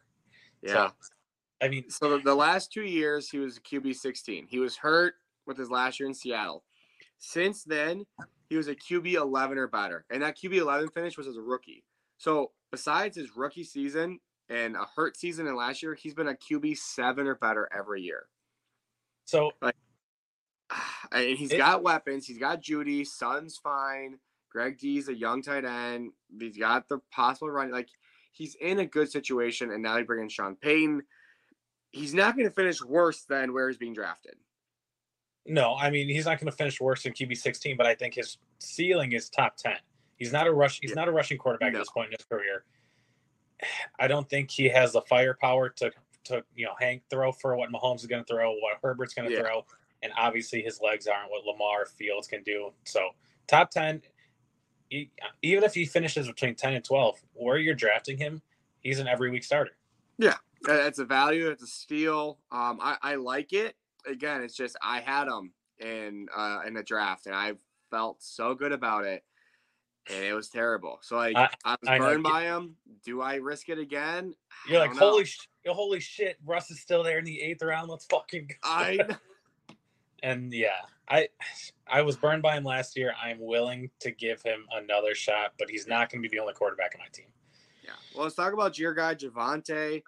[0.62, 0.90] yeah.
[1.60, 4.46] I mean, So the, the last two years he was QB 16.
[4.48, 5.14] He was hurt
[5.46, 6.64] with his last year in Seattle.
[7.18, 8.04] Since then,
[8.50, 11.40] he was a QB 11 or better, and that QB 11 finish was as a
[11.40, 11.84] rookie.
[12.18, 16.34] So besides his rookie season and a hurt season in last year, he's been a
[16.34, 18.26] QB seven or better every year.
[19.24, 19.52] so
[21.12, 22.26] And he's It- got weapons.
[22.26, 23.06] He's got Jeudy.
[23.06, 24.18] Son's fine.
[24.50, 26.12] Greg D's a young tight end.
[26.38, 27.70] He's got the possible run.
[27.70, 27.88] Like
[28.32, 31.02] he's in a good situation, and now they bring in Sean Payton.
[31.90, 34.34] He's not going to finish worse than where he's being drafted.
[35.46, 38.14] No, I mean he's not going to finish worse than QB sixteen, but I think
[38.14, 39.76] his ceiling is top ten.
[40.16, 40.78] He's not a rush.
[40.80, 40.94] He's Yeah.
[40.96, 41.78] not a rushing quarterback No.
[41.80, 42.64] at this point in his career.
[43.98, 45.90] I don't think he has the firepower to
[46.24, 49.28] to you know hang throw for what Mahomes is going to throw, what Herbert's going
[49.28, 49.42] to Yeah.
[49.42, 49.66] throw,
[50.02, 52.70] and obviously his legs aren't what Lamar Fields can do.
[52.84, 53.10] So
[53.46, 54.02] top ten,
[54.88, 55.10] he,
[55.42, 58.42] even if he finishes between ten and twelve, where you're drafting him,
[58.80, 59.76] he's an every week starter.
[60.18, 60.36] Yeah,
[60.66, 61.48] It's a value.
[61.48, 62.38] It's a steal.
[62.52, 63.74] Um, I, I like it.
[64.06, 67.54] Again, it's just I had him in uh, in the draft, and I
[67.90, 69.24] felt so good about it,
[70.10, 70.98] and it was terrible.
[71.02, 72.04] So like I- I, was I know.
[72.04, 72.76] burned by him.
[73.04, 74.34] Do I risk it again?
[74.68, 74.98] You're like, know.
[74.98, 77.90] holy, sh- holy shit, Russ is still there in the eighth round.
[77.90, 78.54] Let's fucking go.
[78.62, 78.98] I
[80.22, 80.70] and yeah,
[81.08, 81.28] I
[81.86, 83.14] I was burned by him last year.
[83.22, 86.54] I'm willing to give him another shot, but he's not going to be the only
[86.54, 87.26] quarterback on my team.
[87.82, 87.90] Yeah.
[88.14, 90.02] Well, let's talk about your guy Javonte.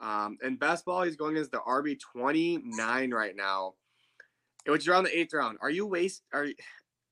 [0.00, 3.74] Um, in best ball, he's going as the RB twenty nine right now,
[4.66, 5.58] which is around the eighth round.
[5.60, 6.22] Are you waste?
[6.32, 6.54] Are you-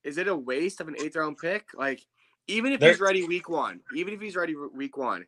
[0.04, 1.66] is it a waste of an eighth round pick?
[1.74, 2.00] Like,
[2.48, 5.26] even if he's ready week one, even if he's ready week one,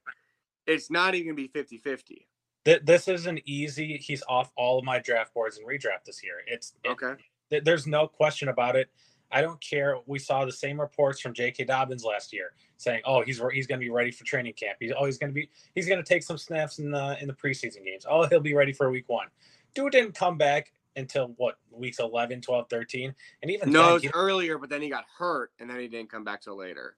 [0.66, 2.26] it's not even gonna be 50-50.
[2.64, 3.96] Th- This is an easy.
[3.98, 6.42] He's off all of my draft boards and redraft this year.
[6.46, 7.14] It's it- Okay.
[7.50, 8.90] th- there's no question about it.
[9.30, 9.98] I don't care.
[10.06, 11.64] We saw the same reports from J.K.
[11.64, 14.78] Dobbins last year saying, "Oh, he's re- he's going to be ready for training camp.
[14.80, 17.28] He's oh, he's going to be he's going to take some snaps in the in
[17.28, 18.06] the preseason games.
[18.08, 19.28] Oh, he'll be ready for week one."
[19.74, 23.92] Dude didn't come back until what weeks 11, 12, 13, and even No, then, it
[23.92, 26.56] was he- earlier, but then he got hurt, and then he didn't come back till
[26.56, 26.96] later.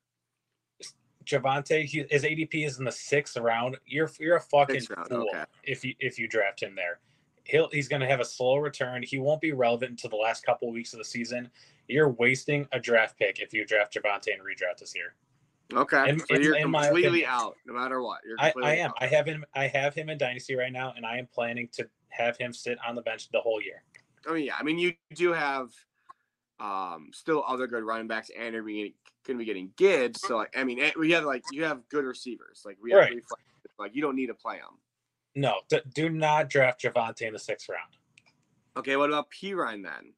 [1.31, 3.79] Javonte, he, his ADP is in the sixth round.
[3.87, 5.45] You're you're a fucking round, fool okay.
[5.63, 7.01] if you if you draft him there.
[7.45, 9.03] He'll he's going to have a slow return.
[9.03, 11.51] He won't be relevant until the last couple of weeks of the season.
[11.89, 15.15] You're wasting a draft pick if you draft Javonte and redraft this year.
[15.73, 16.09] Okay.
[16.09, 18.21] In- so in- you're in completely out, no matter what.
[18.27, 18.91] You're I, I am.
[18.91, 18.97] out.
[19.01, 19.45] I have him.
[19.55, 22.79] I have him in dynasty right now, and I am planning to have him sit
[22.87, 23.83] on the bench the whole year.
[24.31, 24.57] Mean, yeah.
[24.59, 25.71] I mean, you do have
[26.61, 28.93] um still other good running backs, and you're going
[29.27, 30.21] to be getting Gibbs.
[30.21, 32.63] So, like, I mean, eh, we have like you have good receivers.
[32.65, 33.23] Like, we have Right.
[33.79, 34.79] like you don't need to play them.
[35.35, 37.97] No, d- do not draft Javonte in the sixth round.
[38.77, 40.13] Okay, what about Perine then?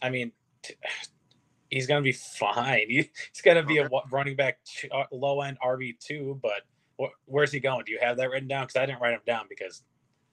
[0.00, 0.32] I mean,
[0.62, 0.74] t-
[1.70, 2.86] he's going to be fine.
[2.88, 4.58] He- He's going to be a wa- running back
[4.90, 6.62] uh, low end RB two, but
[7.00, 7.84] wh- where's he going?
[7.84, 8.66] Do you have that written down?
[8.66, 9.82] Because I didn't write him down because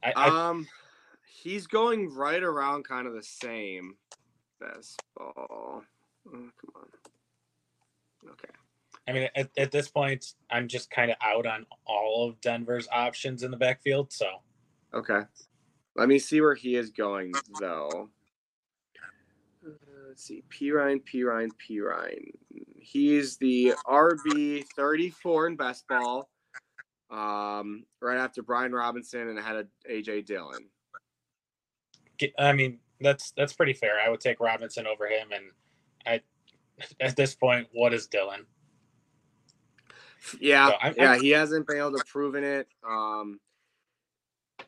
[0.03, 0.67] I, I Um,
[1.27, 3.95] he's going right around kind of the same.
[4.60, 5.84] Best ball.
[6.28, 8.32] Oh, come on.
[8.32, 8.49] Okay.
[9.07, 12.88] I mean at, at this point I'm just kind of out on all of Denver's
[12.91, 14.12] options in the backfield.
[14.12, 14.26] So
[14.93, 15.22] Okay.
[15.95, 18.10] Let me see where he is going though.
[19.66, 19.72] Uh,
[20.07, 22.32] let's see, Perine, Perine, Perine.
[22.78, 26.30] He's the RB 34 in best ball,
[27.12, 30.66] um, right after Brian Robinson and ahead of AJ Dillon.
[32.38, 34.00] I mean, that's that's pretty fair.
[34.06, 35.45] I would take Robinson over him, and
[36.06, 36.22] I
[37.02, 38.45] at this point, what is Dillon?
[40.39, 42.68] Yeah, so I'm, yeah, I'm, he hasn't been able to proven it.
[42.88, 43.39] Um,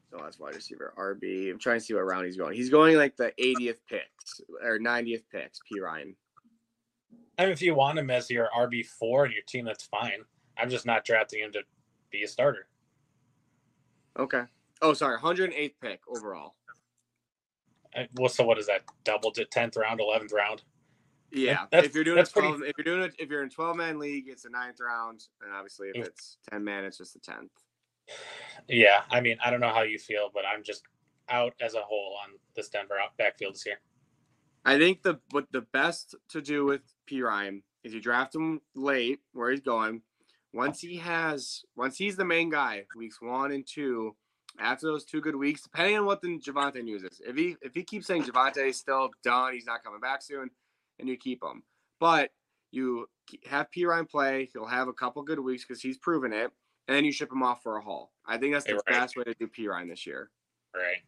[0.10, 1.52] so that's wide receiver RB.
[1.52, 2.56] I'm trying to see what round he's going.
[2.56, 5.60] He's going like the 80th picks or 90th picks.
[5.72, 6.16] Perine.
[7.38, 10.22] I mean, if you want him as your RB four in your team, that's fine.
[10.58, 11.62] I'm just not drafting him to
[12.12, 12.68] be a starter.
[14.20, 14.44] Okay.
[14.82, 16.56] Oh, sorry, 108th pick overall.
[17.96, 18.82] Uh, well, so what is that?
[19.04, 20.64] Double to 10th round, 11th round?
[21.32, 22.70] Yeah, that's, if you're doing a 12, pretty...
[22.70, 25.54] if you're doing it, if you're in 12 man league, it's a ninth round, and
[25.54, 27.50] obviously if it's 10 man, it's just the 10th.
[28.68, 30.84] Yeah, I mean, I don't know how you feel, but I'm just
[31.30, 33.80] out as a whole on this Denver backfield this year.
[34.66, 39.20] I think the what the best to do with Perine is you draft him late
[39.34, 40.02] where he's going.
[40.54, 44.16] Once he has, once he's the main guy, weeks one and two,
[44.60, 47.22] after those two good weeks, depending on what the Javonte news is.
[47.26, 50.49] If he if he keeps saying Javonte is still done, he's not coming back soon,
[50.99, 51.64] and you keep him.
[51.99, 52.32] But
[52.72, 53.08] you
[53.47, 54.49] have Perine play.
[54.54, 56.52] He'll have a couple good weeks because he's proven it,
[56.88, 58.12] and then you ship him off for a haul.
[58.26, 58.86] I think that's the right.
[58.86, 60.30] best way to do Perine this year.
[60.74, 61.02] Right.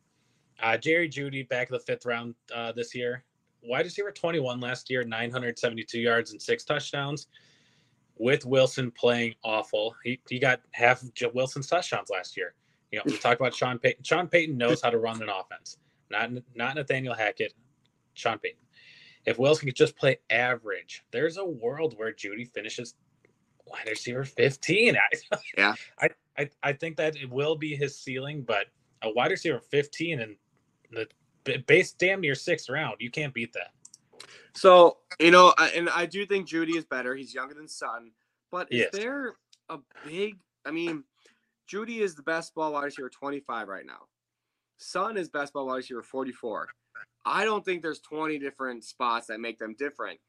[0.61, 3.23] Uh, Jerry Jeudy back in the fifth round uh, this year.
[3.63, 7.27] Wide receiver 21 last year, 972 yards and six touchdowns.
[8.17, 12.53] With Wilson playing awful, he, he got half of Wilson's touchdowns last year.
[12.93, 14.03] You know, we talk about Sean Payton.
[14.03, 15.77] Sean Payton knows how to run an offense.
[16.11, 17.55] Not not Nathaniel Hackett.
[18.13, 18.59] Sean Payton.
[19.25, 22.93] If Wilson could just play average, there's a world where Jeudy finishes
[23.65, 24.95] wide receiver 15.
[25.57, 25.73] yeah.
[25.99, 28.67] I, I, I think that it will be his ceiling, but
[29.01, 30.35] a wide receiver 15 and
[30.91, 31.07] the
[31.65, 33.71] base damn near sixth round, you can't beat that.
[34.53, 37.15] So, you know, and I do think Jeudy is better.
[37.15, 38.11] He's younger than Sutton.
[38.51, 38.89] But is yes.
[38.93, 39.33] there
[39.69, 41.05] a big, I mean,
[41.71, 44.07] Jeudy is the best ball wide receiver 25 right now.
[44.77, 46.67] Sutton is best ball wide receiver 44.
[47.25, 50.19] I don't think there's 20 different spots that make them different.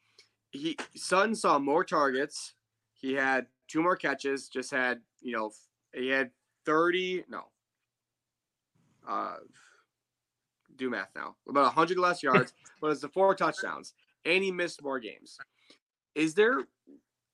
[0.51, 2.55] He Sutton saw more targets.
[2.93, 4.49] He had two more catches.
[4.49, 5.51] Just had you know
[5.93, 6.31] he had
[6.67, 7.43] 30 no.
[9.07, 9.37] Uh,
[10.77, 11.37] do math now.
[11.49, 15.39] About 100 less yards, but it's the four touchdowns, and he missed more games.
[16.15, 16.61] Is there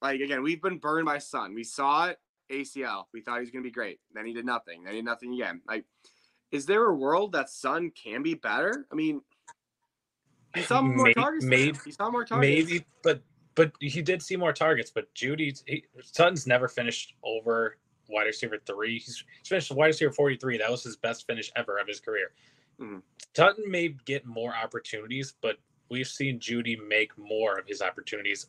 [0.00, 0.42] like again?
[0.42, 1.54] We've been burned by Sun.
[1.54, 2.18] We saw it
[2.50, 3.04] ACL.
[3.12, 4.00] We thought he was going to be great.
[4.14, 4.84] Then he did nothing.
[4.84, 5.60] Then he did nothing again.
[5.66, 5.84] Like,
[6.50, 8.86] is there a world that Sun can be better?
[8.90, 9.20] I mean,
[10.54, 11.44] he saw more maybe, targets.
[11.44, 12.68] Maybe he saw more targets.
[12.68, 13.22] Maybe, but
[13.54, 14.90] but he did see more targets.
[14.90, 17.76] But Jeudy he, Sutton's never finished over
[18.08, 18.94] wide receiver three.
[18.94, 20.58] He's, he's finished wide receiver forty three.
[20.58, 22.32] That was his best finish ever of his career.
[22.80, 22.98] Mm-hmm.
[23.34, 28.46] Sutton may get more opportunities, but we've seen Jeudy make more of his opportunities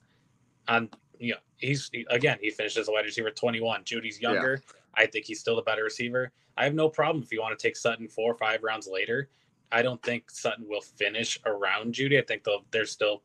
[0.68, 0.90] on
[1.22, 3.84] you know, he's he, again, he finished as a wide receiver 21.
[3.84, 4.62] Jeudy's younger.
[4.62, 5.04] Yeah.
[5.04, 6.32] I think he's still the better receiver.
[6.58, 9.30] I have no problem if you want to take Sutton four or five rounds later.
[9.72, 12.20] I don't think Sutton will finish around Jeudy.
[12.20, 13.22] I think they'll there's still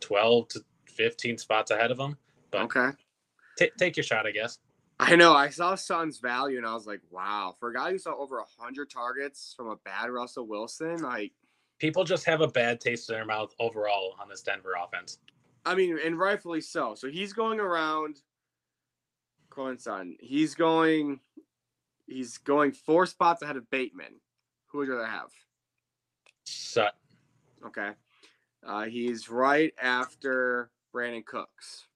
[0.00, 2.18] 12 to 15 spots ahead of him.
[2.50, 2.90] But okay,
[3.56, 4.58] t- take your shot, I guess.
[5.00, 5.32] I know.
[5.32, 8.36] I saw Sutton's value and I was like, wow, for a guy who saw over
[8.38, 11.32] 100 targets from a bad Russell Wilson, like
[11.78, 15.18] people just have a bad taste in their mouth overall on this Denver offense.
[15.64, 16.94] I mean, and rightfully so.
[16.94, 18.20] So he's going around
[19.50, 20.16] Cohen son.
[20.20, 21.20] He's going
[22.06, 24.20] he's going four spots ahead of Bateman.
[24.66, 25.30] Who would you rather have?
[26.44, 26.98] Sutton.
[27.66, 27.90] Okay.
[28.66, 31.86] Uh, he's right after Brandin Cooks.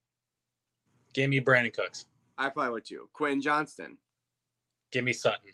[1.12, 2.06] Give me Brandin Cooks.
[2.38, 3.08] I probably would too.
[3.12, 3.98] Quentin Johnston.
[4.90, 5.50] Give me Sutton.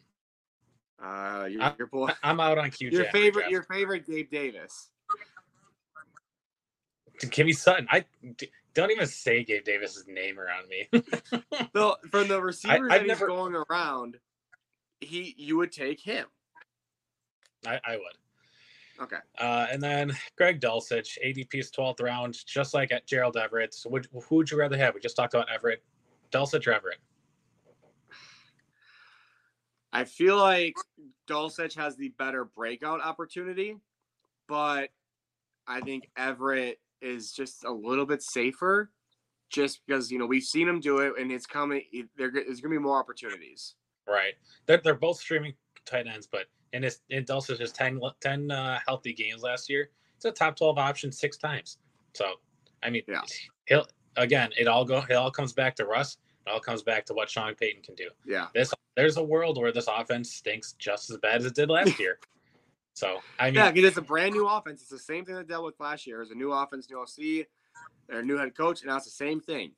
[1.03, 2.11] Uh, your, your boy.
[2.23, 2.91] I'm out on Q.
[2.91, 4.91] Your favorite, your favorite, Gabe Davis.
[7.39, 7.87] Me Sutton.
[7.91, 8.05] I
[8.75, 10.89] don't even say Gabe Davis's name around me.
[11.75, 13.27] so from the receivers I, that never...
[13.27, 14.19] he's going around,
[15.01, 16.27] he you would take him.
[17.67, 18.17] I, I would.
[19.01, 19.17] Okay.
[19.39, 23.75] Uh, and then Greg Dulcich, ADP's 12th round, just like at Gerald Everett.
[23.75, 24.95] So would, who would you rather have?
[24.95, 25.83] We just talked about Everett.
[26.33, 26.99] Dulcich or Everett?
[29.93, 30.75] I feel like
[31.29, 33.77] Dulcich has the better breakout opportunity,
[34.47, 34.91] but
[35.67, 38.91] I think Everett is just a little bit safer
[39.51, 41.83] just because you know we've seen him do it and it's coming
[42.17, 43.75] there, there's gonna be more opportunities.
[44.07, 44.35] Right.
[44.67, 48.79] They're, they're both streaming tight ends but in his in Dulcich has 10, 10 uh,
[48.87, 49.91] healthy games last year.
[50.17, 51.79] It's a top 12 option six times.
[52.15, 52.35] So
[52.83, 53.23] i mean yeah.
[53.67, 53.87] he'll
[54.17, 56.19] again it all go it all comes back to russ.
[56.47, 58.09] It all comes back to what sean payton can do.
[58.27, 58.47] Yeah.
[58.55, 61.99] This there's a world where this offense stinks just as bad as it did last
[62.01, 62.19] year
[62.99, 64.81] So I mean, yeah, because it's a brand new offense.
[64.81, 66.21] It's the same thing that dealt with last year.
[66.21, 67.47] It's a new offense, new OC,
[68.09, 69.71] their new head coach, and now it's the same thing.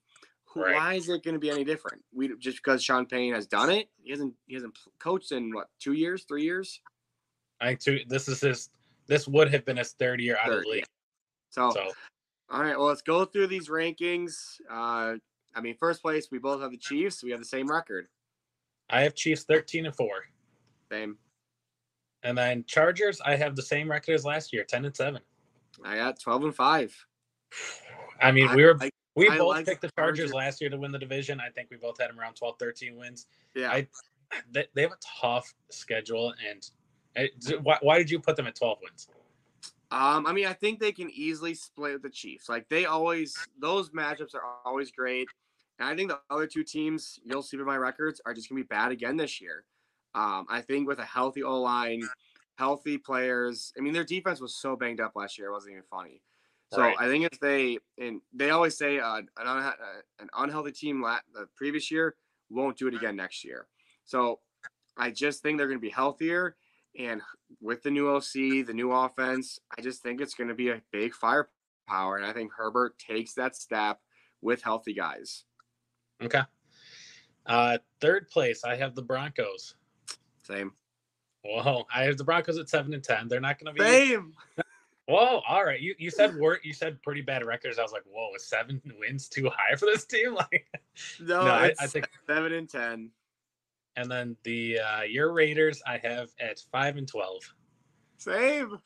[0.56, 0.74] Right.
[0.74, 2.02] Why is it going to be any different?
[2.12, 3.88] We just because Sean Payton has done it.
[4.02, 4.34] He hasn't.
[4.46, 6.80] He hasn't coached in what two years, three years.
[7.60, 8.00] I think two.
[8.08, 8.70] This is his.
[9.06, 10.86] This would have been his third year out third, of the league.
[11.50, 11.92] So, so,
[12.48, 12.76] all right.
[12.76, 14.60] Well, let's go through these rankings.
[14.68, 15.16] Uh,
[15.54, 17.22] I mean, first place, we both have the Chiefs.
[17.22, 18.08] We have the same record.
[18.88, 20.24] I have Chiefs thirteen and four.
[20.90, 21.18] Same.
[22.22, 25.22] And then Chargers, I have the same record as last year, ten and seven.
[25.84, 26.94] I got twelve and five.
[28.20, 30.70] I mean, we were I, we I both like picked the Chargers, Chargers last year
[30.70, 31.40] to win the division.
[31.40, 33.26] I think we both had them around 12, 13 wins.
[33.54, 33.70] Yeah.
[33.70, 33.88] I,
[34.52, 36.70] they, they have a tough schedule, and
[37.16, 39.08] uh, why, why did you put them at twelve wins?
[39.90, 42.48] Um, I mean, I think they can easily split with the Chiefs.
[42.48, 45.26] Like they always, those matchups are always great.
[45.80, 48.60] And I think the other two teams, you'll see by my records, are just gonna
[48.60, 49.64] be bad again this year.
[50.14, 52.02] Um, I think with a healthy O line,
[52.58, 53.72] healthy players.
[53.76, 56.22] I mean, their defense was so banged up last year; it wasn't even funny.
[56.72, 56.96] So right.
[56.98, 59.72] I think if they and they always say uh, an, uh,
[60.20, 62.14] an unhealthy team la- the previous year
[62.48, 63.66] won't do it again next year.
[64.04, 64.40] So
[64.96, 66.56] I just think they're going to be healthier,
[66.98, 67.22] and
[67.60, 70.82] with the new OC, the new offense, I just think it's going to be a
[70.92, 74.00] big firepower, and I think Herbert takes that step
[74.42, 75.44] with healthy guys.
[76.22, 76.42] Okay.
[77.46, 79.74] Uh, third place, I have the Broncos.
[80.42, 80.72] Same.
[81.44, 83.28] Whoa, I have the Broncos at seven and ten.
[83.28, 84.34] They're not going to be same.
[85.10, 85.80] Whoa, all right.
[85.80, 87.80] You you said you said pretty bad records.
[87.80, 90.34] I was like, whoa, is seven wins too high for this team?
[90.36, 90.66] Like,
[91.20, 93.10] no, no I, I, think seven and ten.
[93.96, 97.42] And then the uh, your Raiders, I have at five and twelve.
[98.18, 98.78] Same.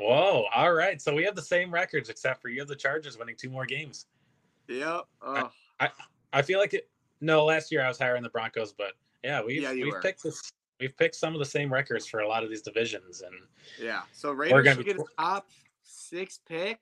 [0.00, 1.00] Whoa, all right.
[1.00, 3.66] So we have the same records, except for you have the Chargers winning two more
[3.66, 4.06] games.
[4.66, 5.02] Yep.
[5.20, 5.50] Oh.
[5.78, 5.90] I, I,
[6.32, 6.88] I feel like it.
[7.20, 10.00] No, last year I was higher in the Broncos, but yeah, we've yeah, we've were.
[10.00, 10.50] picked this
[10.82, 13.34] we've picked some of the same records for a lot of these divisions, and
[13.80, 14.02] yeah.
[14.12, 15.48] So Raiders should get a top
[15.84, 16.80] six pick.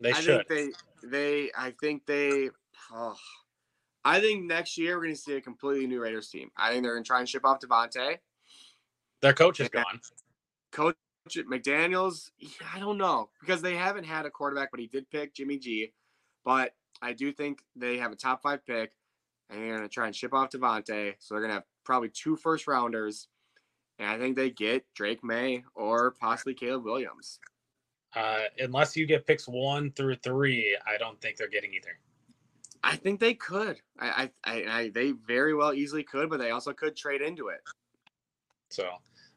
[0.00, 0.46] They I should.
[0.46, 2.50] Think they they I think they.
[2.92, 3.16] Oh,
[4.04, 6.50] I think next year we're going to see a completely new Raiders team.
[6.56, 8.18] I think they're going to try and ship off Davante.
[9.22, 10.00] Their coach is gone.
[10.72, 10.96] Coach
[11.28, 12.30] McDaniels,
[12.74, 15.92] I don't know because they haven't had a quarterback, but he did pick Jimmy G.
[16.44, 18.92] But I do think they have a top five pick,
[19.50, 21.14] and they're going to try and ship off Davante.
[21.18, 23.28] So they're going to have probably two first rounders,
[23.98, 27.38] and I think they get Drake Maye or possibly Caleb Williams.
[28.14, 31.98] Uh, unless you get picks one through three, I don't think they're getting either.
[32.84, 33.80] I think they could.
[33.98, 37.48] I, I, I, I, they very well easily could, but they also could trade into
[37.48, 37.60] it.
[38.70, 38.88] So,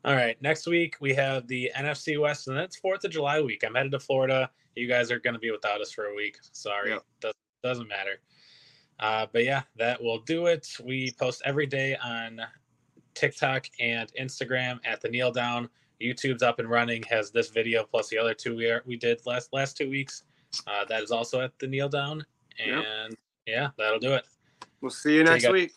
[0.03, 0.41] all right.
[0.41, 3.63] Next week we have the NFC West, and it's Fourth of July week.
[3.65, 4.49] I'm headed to Florida.
[4.75, 6.37] You guys are going to be without us for a week.
[6.51, 7.03] Sorry, yep.
[7.21, 8.19] doesn't doesn't matter.
[8.99, 10.67] Uh, but yeah, that will do it.
[10.83, 12.41] We post every day on
[13.13, 15.69] TikTok and Instagram at the Kneel Down.
[16.01, 17.03] YouTube's up and running.
[17.03, 20.23] Has this video plus the other two we are, we did last last two weeks.
[20.67, 22.25] Uh, that is also at the Kneel Down.
[22.63, 23.11] And
[23.45, 23.47] yep.
[23.47, 24.25] yeah, that'll do it.
[24.81, 25.71] We'll see you next see you week.